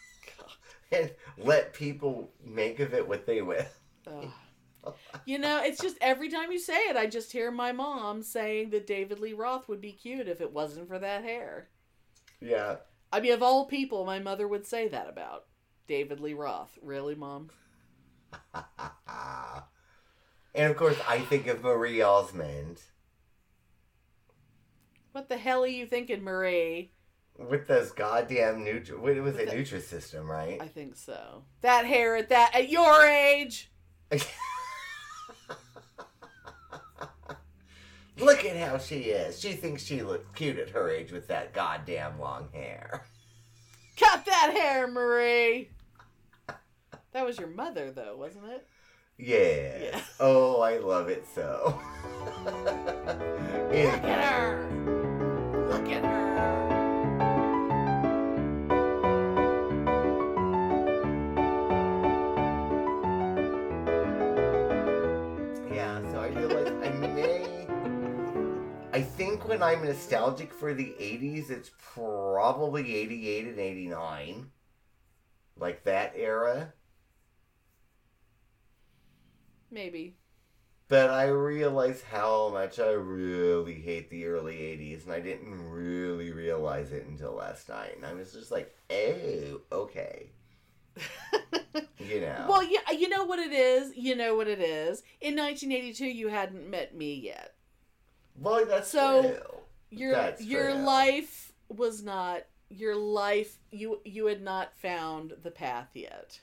[0.93, 3.67] and let people make of it what they will.
[5.25, 8.71] You know, it's just every time you say it, I just hear my mom saying
[8.71, 11.69] that David Lee Roth would be cute if it wasn't for that hair.
[12.41, 12.77] Yeah.
[13.13, 15.45] I mean, of all people, my mother would say that about
[15.87, 16.79] David Lee Roth.
[16.83, 17.51] Really, mom?
[20.55, 22.83] and of course, I think of Marie Osmond
[25.15, 26.91] What the hell are you thinking, Marie?
[27.39, 28.99] with those goddamn Nutri.
[28.99, 29.49] What was it?
[29.49, 30.61] the- Nutrisystem, right?
[30.61, 31.45] I think so.
[31.61, 33.71] That hair at that at your age.
[38.19, 39.39] Look at how she is.
[39.39, 43.05] She thinks she looks cute at her age with that goddamn long hair.
[43.97, 45.71] Cut that hair, Marie.
[47.13, 48.67] That was your mother, though, wasn't it?
[49.17, 49.81] Yes.
[49.93, 50.01] Yeah.
[50.19, 51.81] Oh, I love it so.
[52.45, 52.55] Look
[54.05, 54.64] at her.
[69.65, 74.51] I'm nostalgic for the 80s, it's probably 88 and 89.
[75.57, 76.73] Like that era.
[79.71, 80.17] Maybe.
[80.89, 86.31] But I realize how much I really hate the early 80s, and I didn't really
[86.31, 87.97] realize it until last night.
[87.97, 90.31] And I was just like, oh, okay.
[91.99, 92.47] You know.
[92.49, 93.97] Well, yeah, you know what it is.
[93.97, 95.03] You know what it is.
[95.21, 97.55] In 1982, you hadn't met me yet.
[98.39, 99.41] Well, that's So- true.
[99.91, 100.83] Your That's your true.
[100.83, 103.59] life was not your life.
[103.71, 106.41] You you had not found the path yet.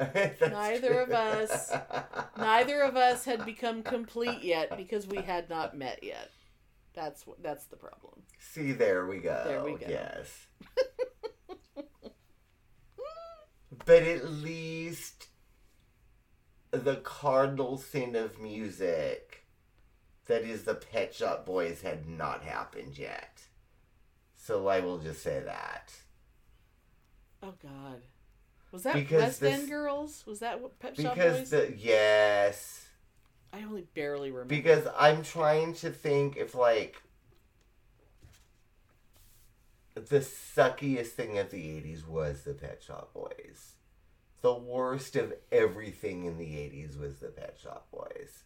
[0.40, 1.70] Neither of us-
[2.38, 6.30] Neither of us had become complete yet because we had not met yet.
[6.94, 8.22] That's that's the problem.
[8.38, 9.42] See, there we go.
[9.44, 9.86] There we go.
[9.86, 10.46] Yes.
[13.84, 15.26] but at least
[16.70, 19.43] the cardinal sin of music
[20.26, 23.42] that is the Pet Shop Boys had not happened yet.
[24.36, 25.92] So I will just say that.
[27.42, 28.02] Oh God,
[28.72, 30.24] was that Because West this- End Girls?
[30.26, 31.50] Was that what Pet Shop Because Boys?
[31.50, 32.80] the yes.
[33.52, 34.48] I only barely remember.
[34.54, 36.96] Because I'm trying to think if like
[39.94, 43.74] the suckiest thing of the 80s was the Pet Shop Boys.
[44.42, 48.42] The worst of everything in the 80s was the Pet Shop Boys.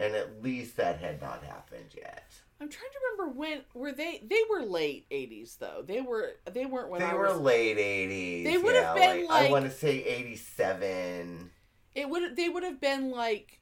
[0.00, 2.24] And at least that had not happened yet.
[2.60, 4.22] I'm trying to remember when were they?
[4.24, 5.82] They were late '80s though.
[5.86, 6.32] They were.
[6.50, 7.40] They weren't when they I were was.
[7.40, 8.44] late 80s.
[8.44, 11.50] They would have yeah, been, I like- want to say 87.
[11.94, 12.36] It would.
[12.36, 13.60] They would have been like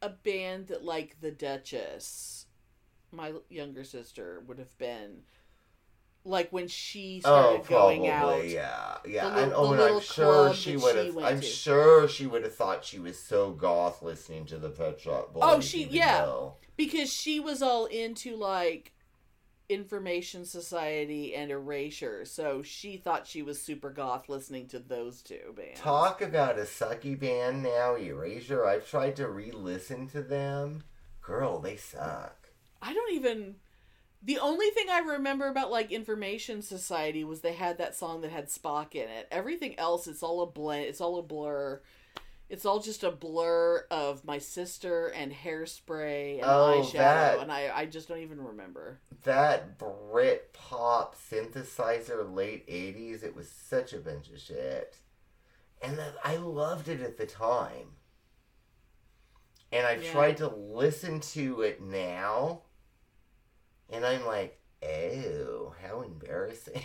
[0.00, 2.46] a band that, like the Duchess,
[3.12, 5.22] my younger sister, would have been.
[6.28, 8.48] Like when she oh, started Oh, probably, going out.
[8.48, 9.28] yeah, yeah.
[9.30, 11.16] The li- and, oh, the and I'm sure she would have.
[11.18, 11.46] I'm to.
[11.46, 15.32] sure she would have thought she was so goth listening to the Pet Shop oh,
[15.32, 15.42] Boys.
[15.42, 16.22] Oh, she- yeah.
[16.24, 18.92] though- because she was all into like
[19.68, 25.52] information society and erasure so she thought she was super goth listening to those two
[25.54, 28.64] bands Talk about a sucky band now, Erasure.
[28.64, 30.84] I've tried to re-listen to them.
[31.20, 32.48] Girl, they suck.
[32.80, 33.56] i don't even
[34.22, 38.30] the only thing i remember about like information society was they had that song that
[38.30, 41.80] had spock in it everything else it's all a blend it's all a blur
[42.48, 47.52] it's all just a blur of my sister and hairspray and Oh, eyeshadow that- and
[47.52, 53.22] I, I just don't even remember That Brit pop synthesizer late '80s.
[53.22, 54.96] It was such a bunch of shit,
[55.82, 57.96] and that I loved it at the time.
[59.70, 60.12] And I've Yeah.
[60.12, 62.62] tried to listen to it now,
[63.90, 66.82] and I'm like, oh, how embarrassing.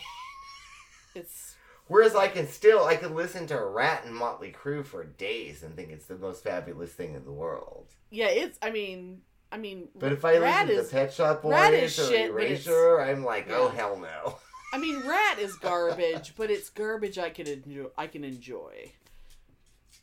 [1.15, 1.55] it's
[1.87, 5.75] Whereas I can still I can listen to Ratt and Motley Crue for days and
[5.75, 7.87] think it's the most fabulous thing in the world.
[8.09, 11.41] yeah it's i mean i mean But if I Ratt listen is- to Pet Shop
[11.41, 13.75] Boys is or shit, but it's- Erasure, I'm like, oh Yeah.
[13.75, 14.37] hell no.
[14.73, 17.85] I mean, Ratt is garbage, but it's garbage I can enjoy.
[17.95, 18.91] I can enjoy.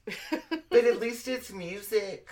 [0.71, 2.29] But at least it's music.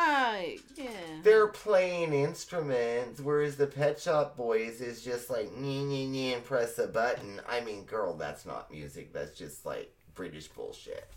[0.00, 0.90] I yeah.
[1.24, 6.44] They're playing instruments, whereas the Pet Shop Boys is just like nee nee nee and
[6.44, 7.40] press a button.
[7.48, 9.12] I mean, girl, that's not music.
[9.12, 11.10] That's just like British bullshit.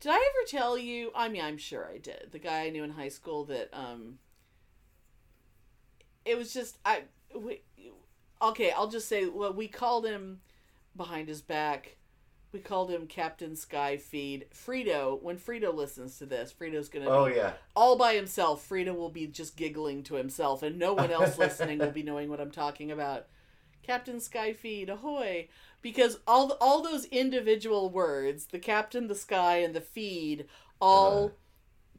[0.00, 1.12] Did I ever tell you?
[1.14, 2.30] I mean, I'm sure I did.
[2.32, 4.18] The guy I knew in high school that um.
[6.24, 7.02] It was just I.
[7.32, 7.62] We,
[8.42, 10.40] okay, I'll just say well, we called him
[10.96, 11.96] behind his back.
[12.54, 14.46] We called him Captain Sky Feed.
[14.54, 17.54] Frito, when Frito listens to this, Frito's gonna Oh be yeah.
[17.74, 18.66] all by himself.
[18.68, 22.30] Frito will be just giggling to himself, and no one else listening will be knowing
[22.30, 23.26] what I'm talking about.
[23.82, 25.48] Captain Skyfeed, ahoy!
[25.82, 30.46] Because all all those individual words, the captain, the sky, and the feed,
[30.80, 31.34] all Uh-huh.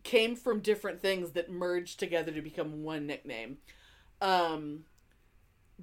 [0.04, 3.58] came from different things that merged together to become one nickname.
[4.22, 4.86] Um,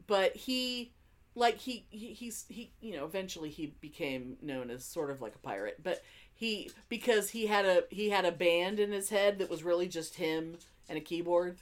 [0.07, 0.95] but he,
[1.35, 5.35] like he, he he's he you know eventually he became known as sort of like
[5.35, 6.03] a pirate, but
[6.35, 9.89] he because he had a he had a band in his head that was really
[9.89, 10.57] just him
[10.89, 11.59] and a keyboard,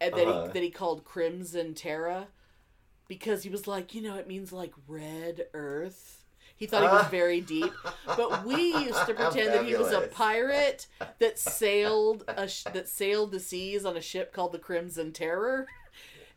[0.00, 0.46] and that Uh-huh.
[0.46, 2.28] he that he called Crimson Terra,
[3.08, 6.20] because he was like you know it means like red earth.
[6.56, 7.10] He thought he was Ah.
[7.10, 7.72] very deep,
[8.06, 10.86] but we used to pretend that he was a pirate
[11.18, 15.66] that sailed a sh- that sailed the seas on a ship called the Crimson Terror,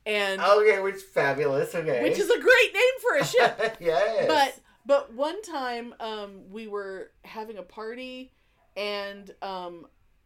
[0.08, 1.76] and Okay, which fabulous.
[1.76, 2.01] Okay.
[2.01, 3.78] which is a great name for a ship.
[3.80, 4.26] yes.
[4.28, 8.32] But but one time um, we were having a party,
[8.76, 9.86] and um,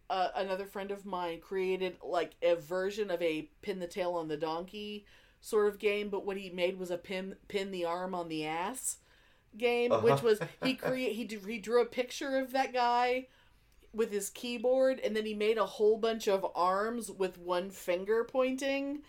[0.09, 4.27] uh, another friend of mine created like a version of a pin the tail on
[4.27, 5.05] the donkey
[5.41, 8.45] sort of game, but what he made was a pin pin the arm on the
[8.45, 8.97] ass
[9.57, 10.27] game, which Uh-huh.
[10.27, 13.27] was he create he d- he drew a picture of that guy
[13.93, 18.23] with his keyboard and then he made a whole bunch of arms with one finger
[18.23, 19.01] pointing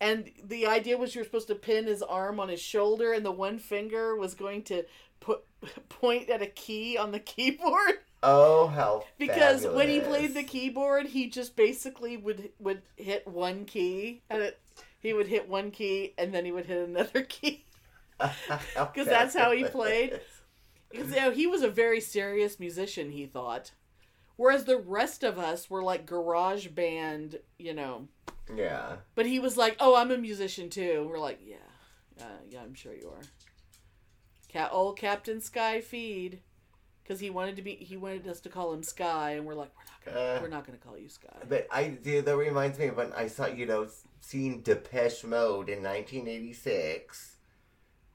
[0.00, 3.24] and the idea was you were supposed to pin his arm on his shoulder and
[3.24, 4.84] the one finger was going to
[5.20, 5.44] put
[5.88, 11.06] point at a key on the keyboard oh how because when he played the keyboard
[11.06, 14.60] he just basically would would hit one key and it
[15.00, 17.64] he would hit one key and then he would hit another key
[18.18, 20.20] because that's how he played.
[20.90, 23.72] Because you know, he was a very serious musician, he thought.
[24.36, 28.08] Whereas the rest of us were like garage band, you know.
[28.54, 28.96] Yeah.
[29.14, 31.56] But he was like, "Oh, I'm a musician too." We're like, "Yeah,
[32.20, 33.22] uh, yeah, I'm sure you are."
[34.48, 36.40] Cat, old Captain Sky Feed,
[37.02, 39.70] because he wanted to be, he wanted us to call him Sky, and we're like,
[39.76, 40.38] "We're not gonna, Uh.
[40.42, 43.26] we're not gonna call you Sky." But I dude, that reminds me of when I
[43.28, 43.88] saw you know
[44.20, 47.36] seeing Depeche Mode in 1986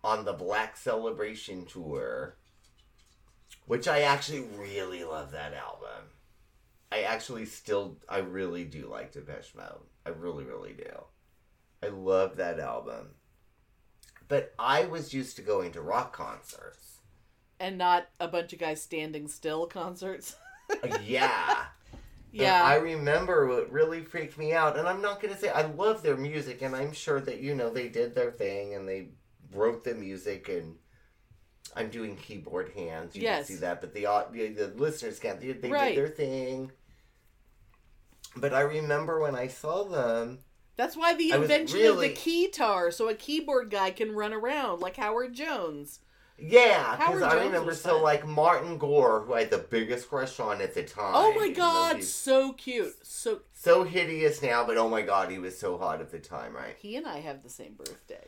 [0.03, 2.37] on the Black Celebration tour,
[3.65, 6.11] which I actually really love that album.
[6.91, 9.81] I actually still I really do like Depeche Mode.
[10.09, 11.03] I really really do.
[11.83, 13.09] I love that album.
[14.27, 16.97] But I was used to going to rock concerts.
[17.59, 20.35] And not a bunch of guys standing still concerts.
[20.83, 21.65] Uh, yeah.
[22.31, 25.49] yeah, And I remember what really freaked me out, and I'm not going to say
[25.49, 28.87] I love their music, and I'm sure that you know they did their thing and
[28.87, 29.09] they
[29.53, 30.75] wrote the music, and
[31.75, 33.15] I'm doing keyboard hands.
[33.15, 33.47] You Yes.
[33.47, 35.39] can see that, but the the, the listeners can't.
[35.39, 35.95] They, they Right.
[35.95, 36.71] did their thing.
[38.35, 40.39] But I remember when I saw them.
[40.75, 44.79] That's why the I invention of the keytar, so a keyboard guy can run around
[44.79, 45.99] like Howard Jones.
[46.41, 50.61] Yeah, because I remember so like Martin Gore, who I had the biggest crush on
[50.61, 51.11] at the time.
[51.13, 52.95] Oh my god, so cute.
[53.05, 56.55] So so hideous now, but oh my god, he was so hot at the time,
[56.55, 56.75] right?
[56.79, 58.23] he and I have the same birthday.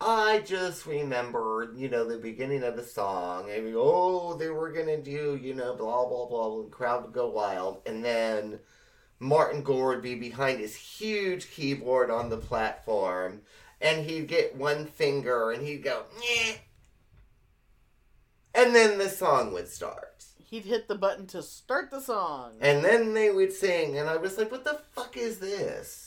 [0.00, 3.50] I just remembered, you know, the beginning of the song.
[3.50, 7.02] I mean, oh, they were gonna do, you know, blah blah blah, and the crowd
[7.02, 8.60] would go wild, and then
[9.20, 13.40] Martin Gore would be behind his huge keyboard on the platform,
[13.80, 16.58] and he'd get one finger, and he'd go, Nyeh.
[18.54, 22.52] and then the song would start, He'd hit the button to start the song.
[22.60, 26.04] and then they would sing, and I was like, what the fuck is this?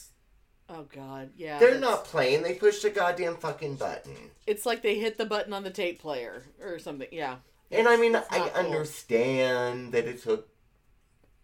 [0.70, 1.60] oh god, yeah.
[1.60, 2.44] They're that's- not playing.
[2.44, 4.16] They pushed a goddamn fucking button.
[4.48, 7.10] It's like they hit the button on the tape player or something.
[7.12, 7.36] Yeah.
[7.72, 8.50] And I mean, I cool.
[8.56, 10.48] understand that it took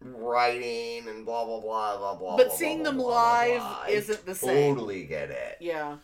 [0.02, 2.38] writing and blah blah blah blah blah.
[2.38, 3.90] But blah, seeing blah, them blah, live.
[3.90, 4.76] Isn't the same.
[4.76, 5.58] Totally get it.
[5.60, 5.98] Yeah.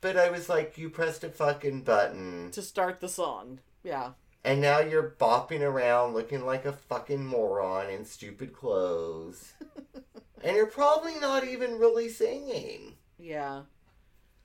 [0.00, 3.58] But I was like, you pressed a fucking button, To start the song.
[3.82, 4.12] Yeah.
[4.44, 9.54] and now you're bopping around looking like a fucking moron in stupid clothes,
[10.44, 12.94] and you're probably not even really singing.
[13.18, 13.62] Yeah.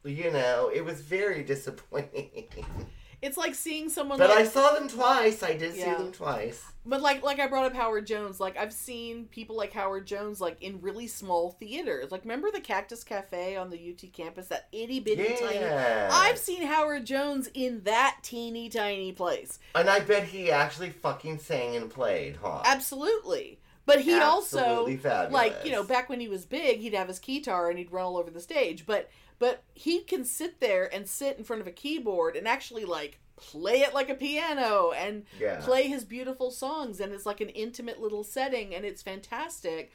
[0.03, 2.47] You know, it was very disappointing.
[3.23, 5.41] It's like seeing someone but like I saw them twice.
[5.43, 5.95] I did Yeah.
[5.97, 6.61] see them twice.
[6.85, 10.41] But like like I brought up Howard Jones, like I've seen people like Howard Jones
[10.41, 12.11] like in really small theaters.
[12.11, 16.09] Like remember the Cactus Cafe on the UT campus, that itty bitty tiny Yeah.
[16.11, 19.57] I've seen Howard Jones in that teeny tiny place.
[19.73, 22.61] And I bet he actually fucking sang and played, huh?
[22.65, 23.59] Absolutely.
[23.85, 25.33] But he also fabulous.
[25.33, 28.05] like, you know, back when he was big, he'd have his guitar and he'd run
[28.05, 28.85] all over the stage.
[28.85, 29.09] But
[29.39, 33.19] but he can sit there and sit in front of a keyboard and actually like
[33.35, 35.59] play it like a piano and Yeah.
[35.59, 39.91] play his beautiful songs and it's like an intimate little setting and it's fantastic.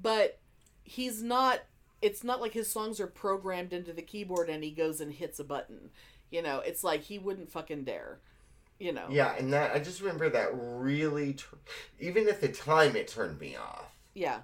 [0.00, 0.38] But
[0.84, 1.60] he's not
[2.02, 5.40] it's not like his songs are programmed into the keyboard and he goes and hits
[5.40, 5.90] a button.
[6.30, 8.20] You know, it's like he wouldn't fucking dare.
[8.78, 9.06] You know.
[9.10, 11.58] Yeah, and that I just remember that really, tur-
[12.00, 13.92] even at the time, it turned me off.
[14.14, 14.40] Yeah.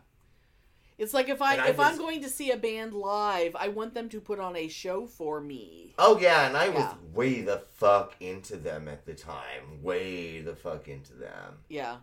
[0.99, 4.11] It's like if I, if I'm going to see a band live, I want them
[4.11, 5.95] to put on a show for me.
[5.99, 9.83] Oh yeah, and I was way the fuck into them at the time.
[9.83, 11.61] Way the fuck into them.
[11.71, 11.97] Yeah.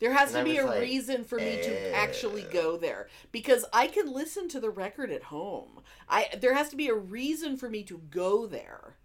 [0.00, 1.92] There has And to I be a like, reason for me to eh.
[1.92, 5.80] actually go there because I can listen to the record at home.
[6.08, 8.96] I there has to be a reason for me to go there.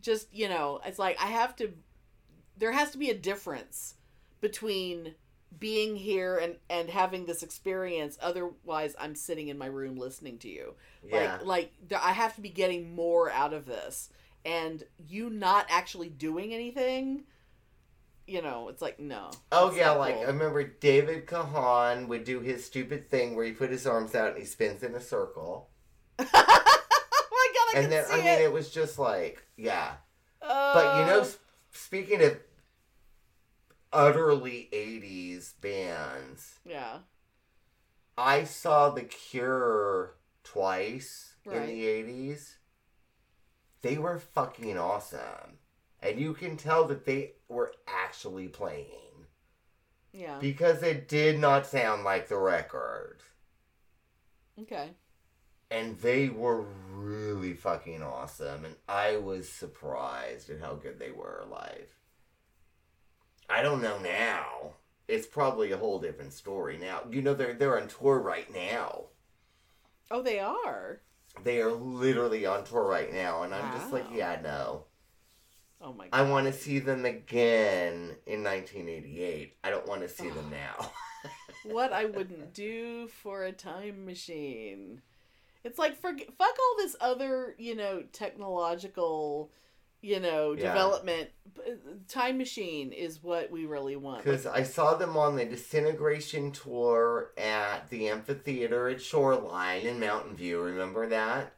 [0.00, 1.72] Just, you know, it's like I have to
[2.56, 3.94] there has to be a difference
[4.40, 5.14] between
[5.58, 10.48] being here and and having this experience otherwise I'm sitting in my room listening to
[10.48, 10.74] you.
[11.02, 11.38] Yeah.
[11.38, 14.10] Like like th- I have to be getting more out of this
[14.44, 17.24] and you not actually doing anything
[18.30, 19.32] you know, it's like no.
[19.50, 20.22] Oh yeah, like cool.
[20.22, 24.28] I remember David Gahan would do his stupid thing where he put his arms out
[24.28, 25.68] and he spins in a circle,
[26.20, 28.42] oh my god, I and then I mean it.
[28.42, 29.96] it was just like yeah.
[30.40, 31.30] But you know, Oh.
[31.72, 32.38] speaking of
[33.92, 37.00] utterly '80s bands, yeah,
[38.16, 42.56] I saw The Cure twice in the 80s.
[43.82, 45.58] They were fucking awesome.
[46.02, 49.26] And you can tell that they were actually playing
[50.12, 53.22] yeah, because it did not sound like the record.
[54.60, 54.90] okay,
[55.70, 56.64] And they were
[57.04, 58.64] really fucking awesome.
[58.64, 61.88] And I was surprised at how good they were live.
[63.48, 64.74] I don't know now.
[65.08, 67.00] It's probably a whole different story now.
[67.10, 69.06] You know, they're, they're on tour right now.
[70.10, 71.00] oh, they are.
[71.44, 74.84] They are literally on tour right now, and I'm just like, yeah, no.
[75.80, 79.56] Oh my god, I want to see them again in 1988.
[79.64, 80.90] I don't want to see them now.
[81.64, 85.02] what I wouldn't do for a time machine.
[85.64, 89.50] It's like forget, fuck all this other, you know, technological,
[90.00, 90.68] you know, Yeah.
[90.72, 91.30] development.
[92.08, 94.24] Time machine is what we really want.
[94.24, 100.36] Because I saw them on the Disintegration tour at the amphitheater at Shoreline in Mountain
[100.36, 100.60] View.
[100.60, 101.54] Remember that?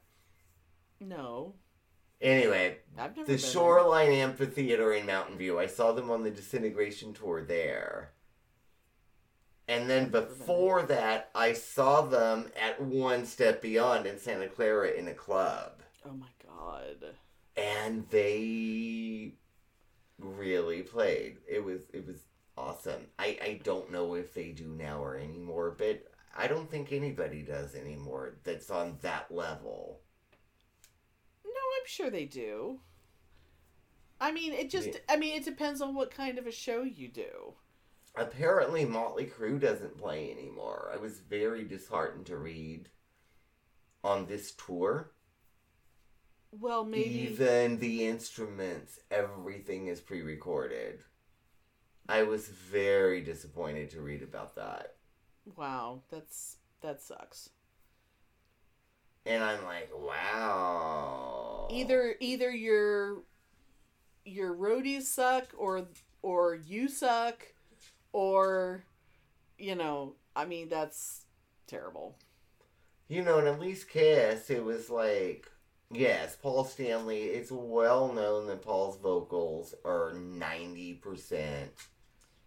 [1.01, 1.55] no,
[2.21, 3.39] Anyway, the been there.
[3.39, 5.59] Shoreline Amphitheater in Mountain View.
[5.59, 8.13] I saw them on the Disintegration tour there.
[9.69, 15.09] And then before that, I saw them at One Step Beyond in Santa Clara in
[15.09, 15.83] a club.
[16.05, 17.15] Oh my god.
[17.57, 19.35] And they
[20.19, 21.39] really played.
[21.49, 22.19] It was it was
[22.57, 23.07] awesome.
[23.19, 26.05] I, I don't know if they do now or anymore, but
[26.37, 30.01] I don't think anybody does anymore that's on that level.
[31.45, 32.81] No, I'm sure they do.
[34.21, 35.01] I mean, it just Yeah.
[35.09, 37.55] I mean, it depends on what kind of a show you do.
[38.15, 40.91] Apparently, Motley Crue doesn't play anymore.
[40.93, 42.91] I was very disheartened to read
[44.05, 45.13] on this tour.
[46.51, 51.01] Well, maybe Even the instruments, everything is pre recorded.
[52.09, 54.97] I was very disappointed to read about that.
[55.57, 57.49] wow, that's that sucks.
[59.25, 61.69] And I'm like, wow.
[61.71, 63.23] Either either your
[64.25, 65.89] your roadies suck or
[66.23, 67.47] or you suck
[68.13, 68.85] or
[69.59, 71.25] you know, I mean that's
[71.67, 72.17] terrible.
[73.09, 75.51] You know, and at least Kiss, it was like,
[75.91, 81.69] yes, Paul Stanley, it's well known that Paul's vocals are 90%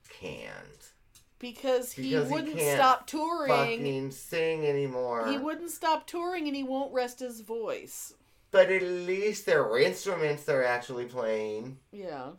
[0.09, 0.89] canned.
[1.38, 3.51] Because he Because wouldn't can't stop touring.
[3.51, 5.28] Fucking sing anymore.
[5.28, 8.13] He wouldn't stop touring and he won't rest his voice.
[8.49, 11.78] But at least there are instruments they're actually playing.
[11.91, 12.30] Yeah.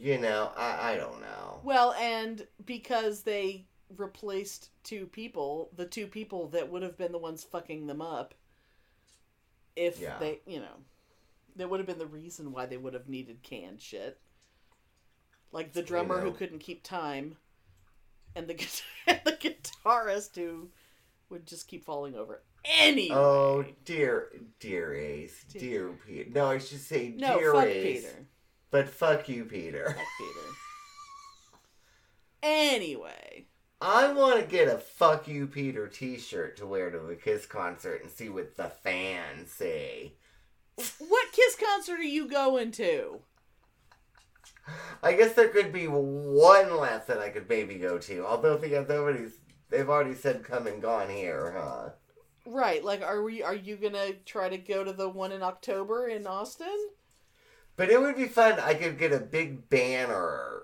[0.00, 1.60] You know, I, I don't know.
[1.62, 3.66] Well, and because they
[3.96, 8.34] replaced two people, the two people that would have been the ones fucking them up,
[9.76, 10.18] if Yeah.
[10.18, 10.76] they, you know,
[11.56, 14.18] that would have been the reason why they would have needed canned shit.
[15.52, 16.32] Like the drummer who know.
[16.32, 17.36] couldn't keep time,
[18.34, 18.54] and the
[19.06, 20.68] and the guitarist who
[21.30, 22.42] would just keep falling over.
[22.64, 25.44] Anyway, Oh, dear, dear Ace.
[25.50, 26.30] Dear- Dear Peter.
[26.30, 28.00] No, I should say no, dear fuck Ace.
[28.02, 28.26] Peter.
[28.74, 29.84] But fuck you, Peter.
[29.86, 30.40] Fuck Peter.
[32.42, 33.46] Anyway,
[33.80, 38.02] I want to get a "fuck you, Peter" T-shirt to wear to a Kiss concert
[38.02, 40.14] and see what the fans say.
[40.98, 43.20] what Kiss concert are you going to?
[45.02, 48.26] I guess there could be one less that I could maybe go to.
[48.26, 49.38] Although have nobody's,
[49.70, 51.90] they've already said come and gone here, huh?
[52.44, 56.08] Right, like are we are you gonna try to go to the one in October
[56.08, 56.90] in Austin?
[57.76, 58.60] But it would be fun.
[58.60, 60.62] I could get a big banner.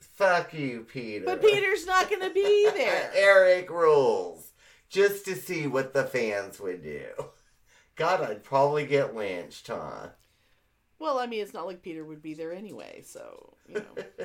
[0.00, 1.24] Fuck you, Peter.
[1.24, 3.10] But Peter's not gonna be there.
[3.14, 4.52] Eric rules.
[4.88, 7.08] Just to see what the fans would do.
[7.94, 10.08] God, I'd probably get lynched, huh?
[10.98, 14.02] Well, I mean, it's not like Peter would be there anyway, so you know,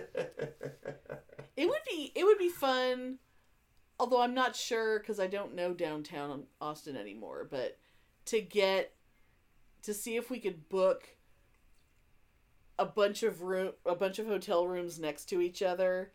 [1.58, 3.20] it would be it would be fun.
[4.00, 7.78] Although I'm not sure because I don't know downtown Austin anymore, but
[8.26, 8.94] to get
[9.84, 11.04] to see if we could book
[12.80, 16.12] a bunch of room a bunch of hotel rooms next to each other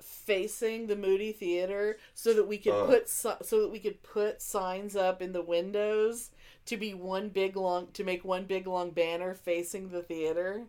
[0.00, 2.86] facing the Moody Theater so that we could Uh.
[2.86, 6.30] put so, so that we could put signs up in the windows
[6.66, 10.66] to be one big long to make one big long banner facing the theater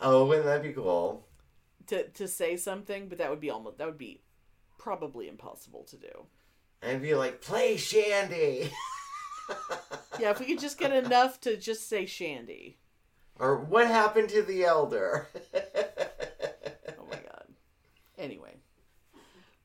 [0.00, 1.26] oh, wouldn't that be cool?
[1.86, 4.20] to to say something, but that would be almost that would be
[4.78, 6.26] probably impossible to do.
[6.82, 8.70] And be like, play Shandi.
[10.18, 12.76] Yeah, if we could just get enough to just say Shandi.
[13.38, 15.28] Or what happened to the elder?
[16.98, 17.46] Oh my god.
[18.16, 18.54] Anyway.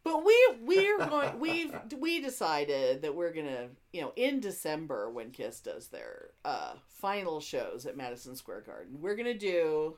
[0.03, 5.32] But we we're going we've we decided that we're gonna you know in December when
[5.32, 9.97] Kiss does their uh final shows at Madison Square Garden we're gonna do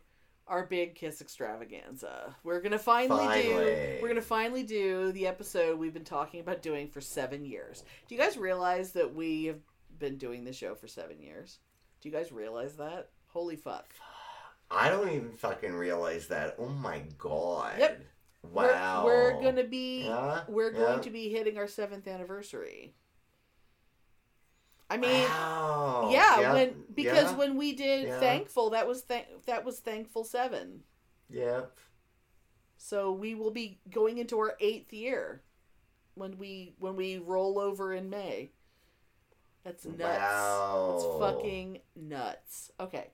[0.50, 2.36] our big Kiss extravaganza.
[2.44, 6.88] We're gonna finally, do we're gonna finally do the episode we've been talking about doing
[6.88, 7.84] for seven years.
[8.08, 9.60] Do you guys realize that we have
[10.00, 11.60] been doing the show for seven years?
[12.02, 13.10] Do you guys realize that?
[13.30, 13.94] Holy fuck!
[14.72, 16.56] I don't even fucking realize that.
[16.60, 17.76] Oh my god.
[17.80, 18.02] Yep.
[18.52, 19.04] Wow.
[19.06, 21.04] We're, we're gonna be Yeah, we're going yeah.
[21.04, 22.94] to be hitting our seventh anniversary.
[24.90, 26.10] I mean, Wow.
[26.12, 28.20] yeah, Yep, when because yeah, when we did yeah.
[28.20, 30.82] Thankful, that was th- that was Thankful Seven.
[31.30, 31.78] Yep.
[32.78, 35.44] So we will be going into our eighth year
[36.16, 38.52] when we when we roll over in May.
[39.64, 40.00] That's nuts.
[40.00, 40.94] Wow.
[40.96, 42.72] It's fucking nuts.
[42.80, 43.12] Okay,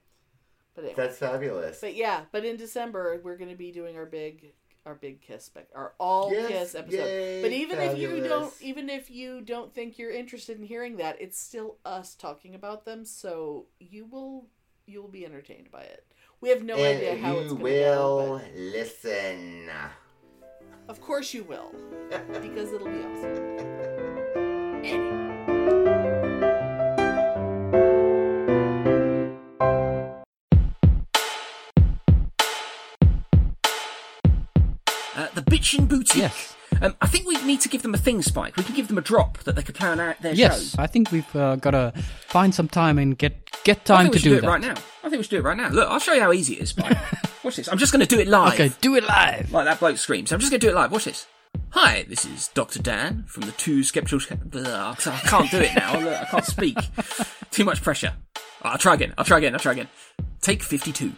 [0.76, 0.94] but anyway.
[0.96, 1.80] That's fabulous.
[1.80, 4.52] But yeah, but in December we're going to be doing our big
[4.84, 6.96] our big kiss spec our all Yes, kiss episode.
[6.98, 10.98] yay, but even if you don't even if you don't think you're interested in hearing
[10.98, 14.46] that, it's still us talking about them, so you will
[14.86, 16.04] you will be entertained by it.
[16.40, 19.68] We have no and idea how you it's going to will go, listen.
[20.88, 21.72] of course you will
[22.40, 23.86] because it'll be awesome.
[35.56, 36.16] Bitchin' Boutique.
[36.16, 36.56] Yes.
[36.82, 38.56] Um, I think we need to give them a thing, Spike.
[38.56, 40.82] We can give them a drop that they could play out their Yes, show.
[40.82, 41.92] I think we've uh, got to
[42.26, 44.46] find some time and get get I time think we to should do, do, that.
[44.46, 44.74] it right now.
[45.02, 45.70] I think we should do it right now.
[45.70, 46.96] Look, I'll show you how easy it is, Spike.
[47.44, 47.68] Watch this.
[47.68, 48.54] I'm just going to do it live.
[48.54, 49.50] Okay, do it live.
[49.52, 50.32] Like that bloke screams.
[50.32, 50.92] I'm just going to do it live.
[50.92, 51.26] Watch this.
[51.70, 52.82] Hi, this is Dr.
[52.82, 54.20] Dan from the Two Skeptical...
[54.28, 54.94] I
[55.24, 55.98] can't do it now.
[55.98, 56.76] Look, I can't speak.
[57.50, 58.12] Too much pressure.
[58.60, 59.14] I'll try again.
[59.16, 59.54] I'll try again.
[59.54, 59.88] I'll try again.
[60.42, 61.12] Take 52.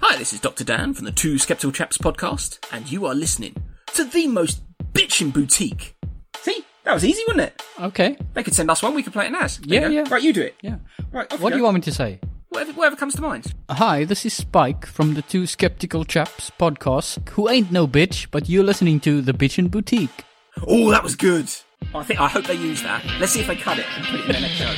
[0.00, 0.64] Hi, this is Dr.
[0.64, 3.54] Dan from the Two Skeptical Chaps podcast, and you are listening
[3.94, 5.96] to the most bitchin' boutique.
[6.42, 6.64] See?
[6.84, 7.62] That was easy, wasn't it?
[7.80, 9.58] Okay, They could send us one, we could play it in ours.
[9.58, 10.04] There Yeah, yeah.
[10.08, 10.54] Right, you do it.
[10.62, 10.76] yeah.
[11.10, 11.58] Right, off What do go.
[11.58, 12.20] you want me to say?
[12.50, 13.52] Whatever, whatever comes to mind.
[13.70, 18.48] Hi, this is Spike from the Two Skeptical Chaps podcast, who ain't no bitch, but
[18.48, 20.24] you're listening to the Bitchin' Boutique.
[20.66, 21.48] Oh, that was good.
[21.94, 23.04] I think I hope they use that.
[23.20, 24.74] Let's see if they cut it and put it in their next show.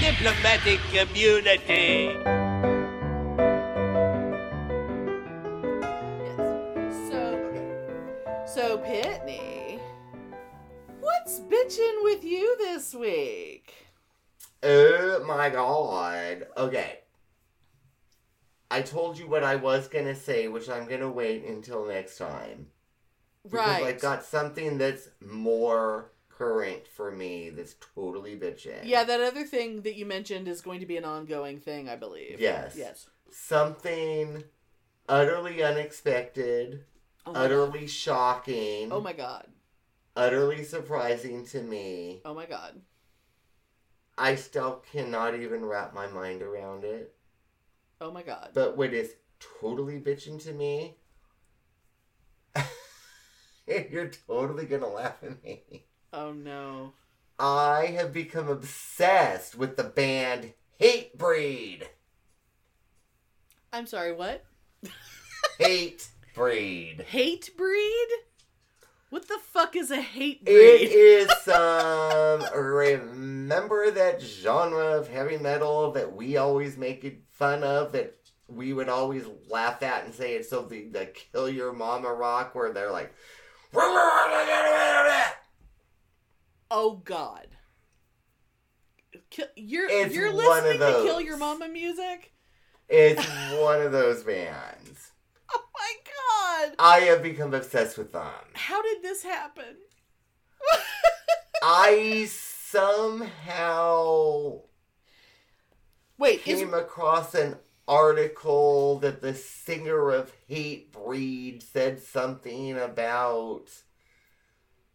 [0.00, 2.37] diplomatic community.
[15.28, 16.46] My god.
[16.56, 17.00] Okay.
[18.70, 22.66] I told you what I was gonna say, which I'm gonna wait until next time.
[23.48, 23.78] Right.
[23.78, 28.80] Because I've got something that's more current for me that's totally bitching.
[28.84, 31.96] Yeah, that other thing that you mentioned is going to be an ongoing thing, I
[31.96, 32.40] believe.
[32.40, 32.74] Yes.
[32.76, 33.06] Yes.
[33.30, 34.44] Something
[35.08, 36.84] utterly unexpected,
[37.26, 39.46] Oh utterly shocking, oh my god.
[40.14, 42.20] utterly surprising to me.
[42.24, 42.80] Oh my god.
[44.18, 47.14] I still cannot even wrap my mind around it.
[48.00, 48.50] Oh my god.
[48.52, 49.14] But what is
[49.60, 50.96] totally bitching to me,
[53.66, 55.86] you're totally gonna laugh at me.
[56.12, 56.92] Oh no.
[57.38, 61.84] I have become obsessed with the band Hatebreed.
[63.72, 64.44] I'm sorry, what?
[65.58, 67.04] Hate Breed.
[67.12, 68.06] Hatebreed?
[69.10, 70.94] What the fuck is a hate It breed?
[70.94, 77.92] is some um, remember that genre of heavy metal that we always make fun of
[77.92, 78.14] that
[78.48, 82.72] we would always laugh at and say it's so the kill your mama rock where
[82.72, 83.14] they're like
[86.70, 87.46] Oh God.
[89.56, 91.20] You're It's you're listening to Kill.
[91.20, 92.32] Your Mama music?
[92.88, 93.26] it's
[93.60, 94.77] one of those bands
[96.66, 96.74] God.
[96.78, 99.76] i have become obsessed with them How did this happen?
[101.62, 103.80] i somehow
[106.18, 107.56] Wait, is, came across an
[107.86, 113.70] article that the singer of Hatebreed said something about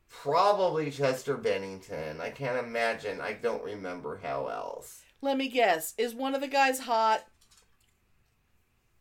[0.10, 5.94] probably chester bennington i can't imagine i don't remember how else let me guess.
[5.98, 7.24] Is one of the guys hot?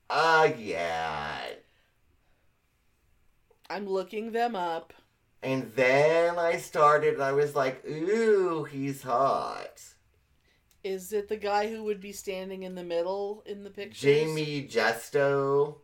[0.08, 1.38] uh yeah
[3.73, 4.93] I'm looking them up.
[5.43, 9.77] and then i started and i was like ooh he's hot
[10.85, 14.07] Is it the guy who would be standing in the middle in the picture?
[14.09, 15.75] Jamey Jasta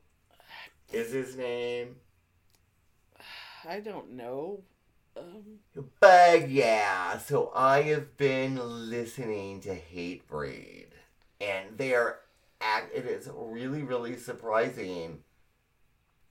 [0.93, 1.97] is his name
[3.65, 4.63] I don't know.
[5.17, 5.59] Um,
[6.01, 8.57] But yeah, so I have been
[8.91, 10.93] listening to Hatebreed,
[11.41, 12.21] and they're
[12.61, 12.95] act.
[12.95, 15.25] It is really, really surprising.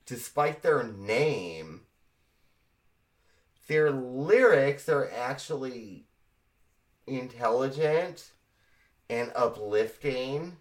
[0.08, 1.82] Despite their name,
[3.66, 6.06] their lyrics are actually
[7.06, 8.30] intelligent
[9.10, 10.56] and uplifting.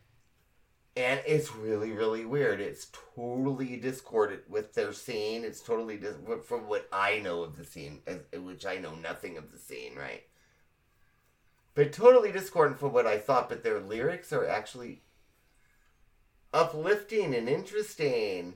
[0.98, 2.60] And it's really, really weird.
[2.60, 5.46] It's totally discordant with their scene.
[5.46, 5.98] It's totally
[6.44, 9.60] from what I know of the scene, as, eh, which I know nothing of the
[9.60, 10.24] scene, right?
[11.74, 13.48] But totally discordant from what I thought.
[13.48, 15.04] But their lyrics are actually
[16.54, 18.56] uplifting and interesting.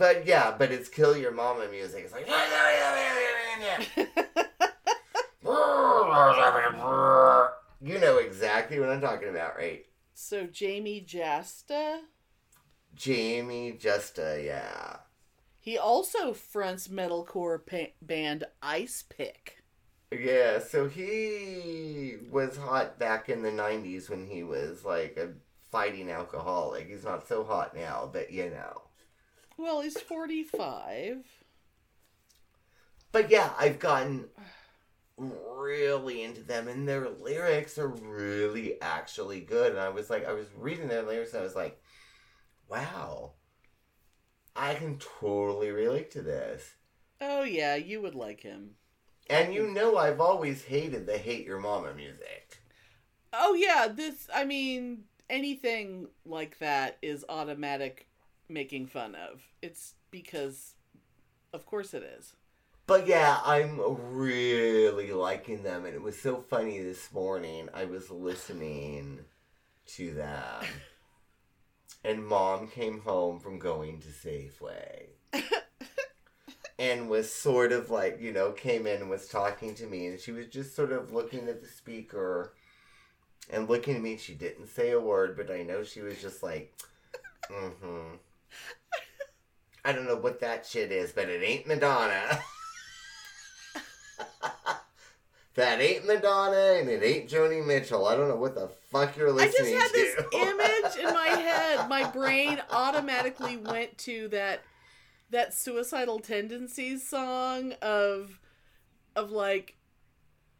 [0.00, 2.04] But yeah, but it's kill your mama music.
[2.04, 2.26] It's like
[7.82, 9.84] you know exactly what I'm talking about, right?
[10.14, 11.98] so Jamey Jasta,
[12.94, 14.96] Jamie Justa, yeah.
[15.60, 19.62] he also fronts metalcore pa- band Ice Pick.
[20.10, 25.34] Yeah, so he was hot back in the 90s when he was like a
[25.70, 26.88] fighting alcoholic.
[26.88, 28.84] He's not so hot now, but you know.
[29.60, 31.26] Well, he's 45.
[33.12, 34.28] But yeah, I've gotten
[35.18, 39.72] really into them, and their lyrics are really actually good.
[39.72, 41.78] And I was like, I was reading their lyrics, and I was like,
[42.70, 43.32] wow,
[44.56, 46.76] I can totally relate to this.
[47.20, 48.76] Oh yeah, you would like him.
[49.28, 52.62] And you know, I've always hated the Hate Your Mama music.
[53.32, 58.06] Oh yeah, this I mean anything like that is automatic
[58.50, 59.42] making fun of.
[59.62, 60.74] It's because
[61.52, 62.34] of course it is.
[62.86, 63.80] But yeah, I'm
[64.12, 67.68] really liking them, and it was so funny this morning.
[67.72, 69.20] I was listening
[69.94, 70.64] to them,
[72.04, 75.06] and mom came home from going to Safeway.
[76.80, 80.18] and was sort of like, you know, came in and was talking to me, and
[80.18, 82.54] she was just sort of looking at the speaker
[83.50, 84.16] and looking at me.
[84.16, 86.74] She didn't say a word, but I know she was just like,
[87.52, 88.16] mm hmm.
[89.84, 92.40] I don't know what that shit is, but it ain't Madonna.
[95.54, 98.06] that ain't Madonna and it ain't Joni Mitchell.
[98.06, 99.78] I don't know what the fuck you're listening to.
[99.78, 101.88] I just had this image in my head.
[101.88, 104.62] My brain automatically went to that
[105.30, 108.38] that suicidal tendencies song of
[109.16, 109.76] of like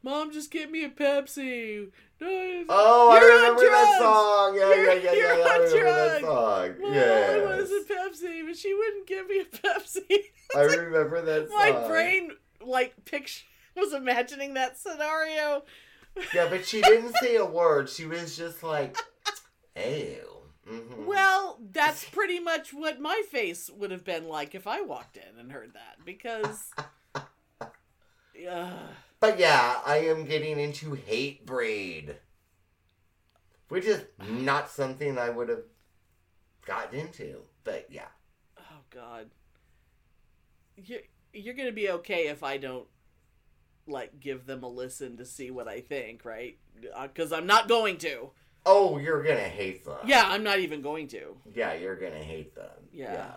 [0.02, 1.90] Mom just get me a Pepsi.
[2.22, 4.54] Oh, You're I remember that song.
[4.54, 5.44] Yeah, You're- yeah, yeah, you're yeah.
[5.44, 6.74] I remember that song.
[6.80, 7.70] Well, I wanted Yes.
[7.70, 7.92] a
[8.26, 10.18] Pepsi, but she wouldn't give me a Pepsi.
[10.56, 11.58] I remember that song.
[11.58, 13.44] My brain like picture
[13.76, 15.64] was imagining that scenario.
[16.34, 17.88] Yeah, but she didn't say a word.
[17.88, 18.96] She was just like,
[19.76, 20.26] ew.
[20.68, 25.16] hmm Well, that's pretty much what my face would have been like if I walked
[25.16, 26.70] in and heard that because
[28.34, 28.76] yeah.
[29.20, 32.14] But yeah, I am getting into Hatebreed.
[33.68, 35.62] Which is not something I would have
[36.66, 37.42] gotten into.
[37.62, 38.08] But yeah.
[38.58, 39.30] Oh god.
[40.76, 41.00] You're
[41.32, 42.86] you're going to be okay if I don't
[43.86, 46.58] like give them a listen to see what I think, right?
[46.94, 48.30] Uh, Cuz I'm not going to.
[48.66, 49.98] Oh, you're gonna hate them.
[50.04, 51.36] Yeah, I'm not even going to.
[51.54, 52.88] Yeah, you're gonna hate them.
[52.92, 53.32] Yeah.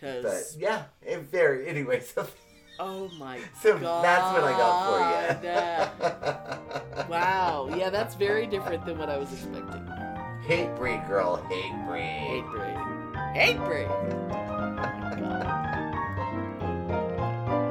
[0.00, 2.26] But Cuz yeah, it very anyway, so
[2.78, 4.04] oh my so god.
[4.04, 5.00] that's what I got for
[5.44, 7.06] you.
[7.10, 7.68] Wow.
[7.76, 9.86] Yeah, that's very different than what I was expecting.
[10.46, 12.44] Hatebreed girl, hate breed.
[12.44, 13.34] Hatebreed.
[13.34, 13.86] Hate breed.
[13.88, 15.56] Oh.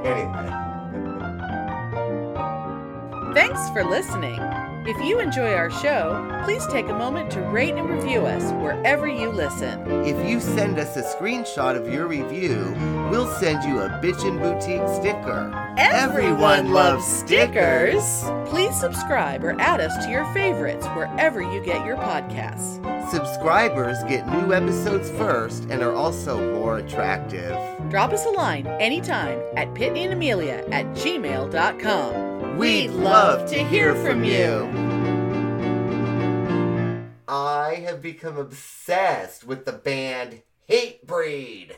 [0.06, 0.52] Anyway.
[3.34, 4.40] Thanks for listening.
[4.88, 9.08] If you enjoy our show, please take a moment to rate and review us wherever
[9.08, 9.82] you listen.
[10.06, 12.72] If you send us a screenshot of your review,
[13.10, 15.52] we'll send you a Bitchin' Boutique sticker.
[15.80, 18.26] Everyone loves stickers.
[18.48, 22.80] Please subscribe or add us to your favorites wherever you get your podcasts.
[23.10, 27.58] Subscribers get new episodes first and are also more attractive.
[27.90, 32.25] Drop us a line anytime at pitneyandamelia at gmail.com.
[32.58, 34.70] We'd love to hear from you.
[37.28, 41.76] I have become obsessed with the band Hatebreed.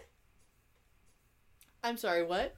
[1.84, 2.57] I'm sorry, what?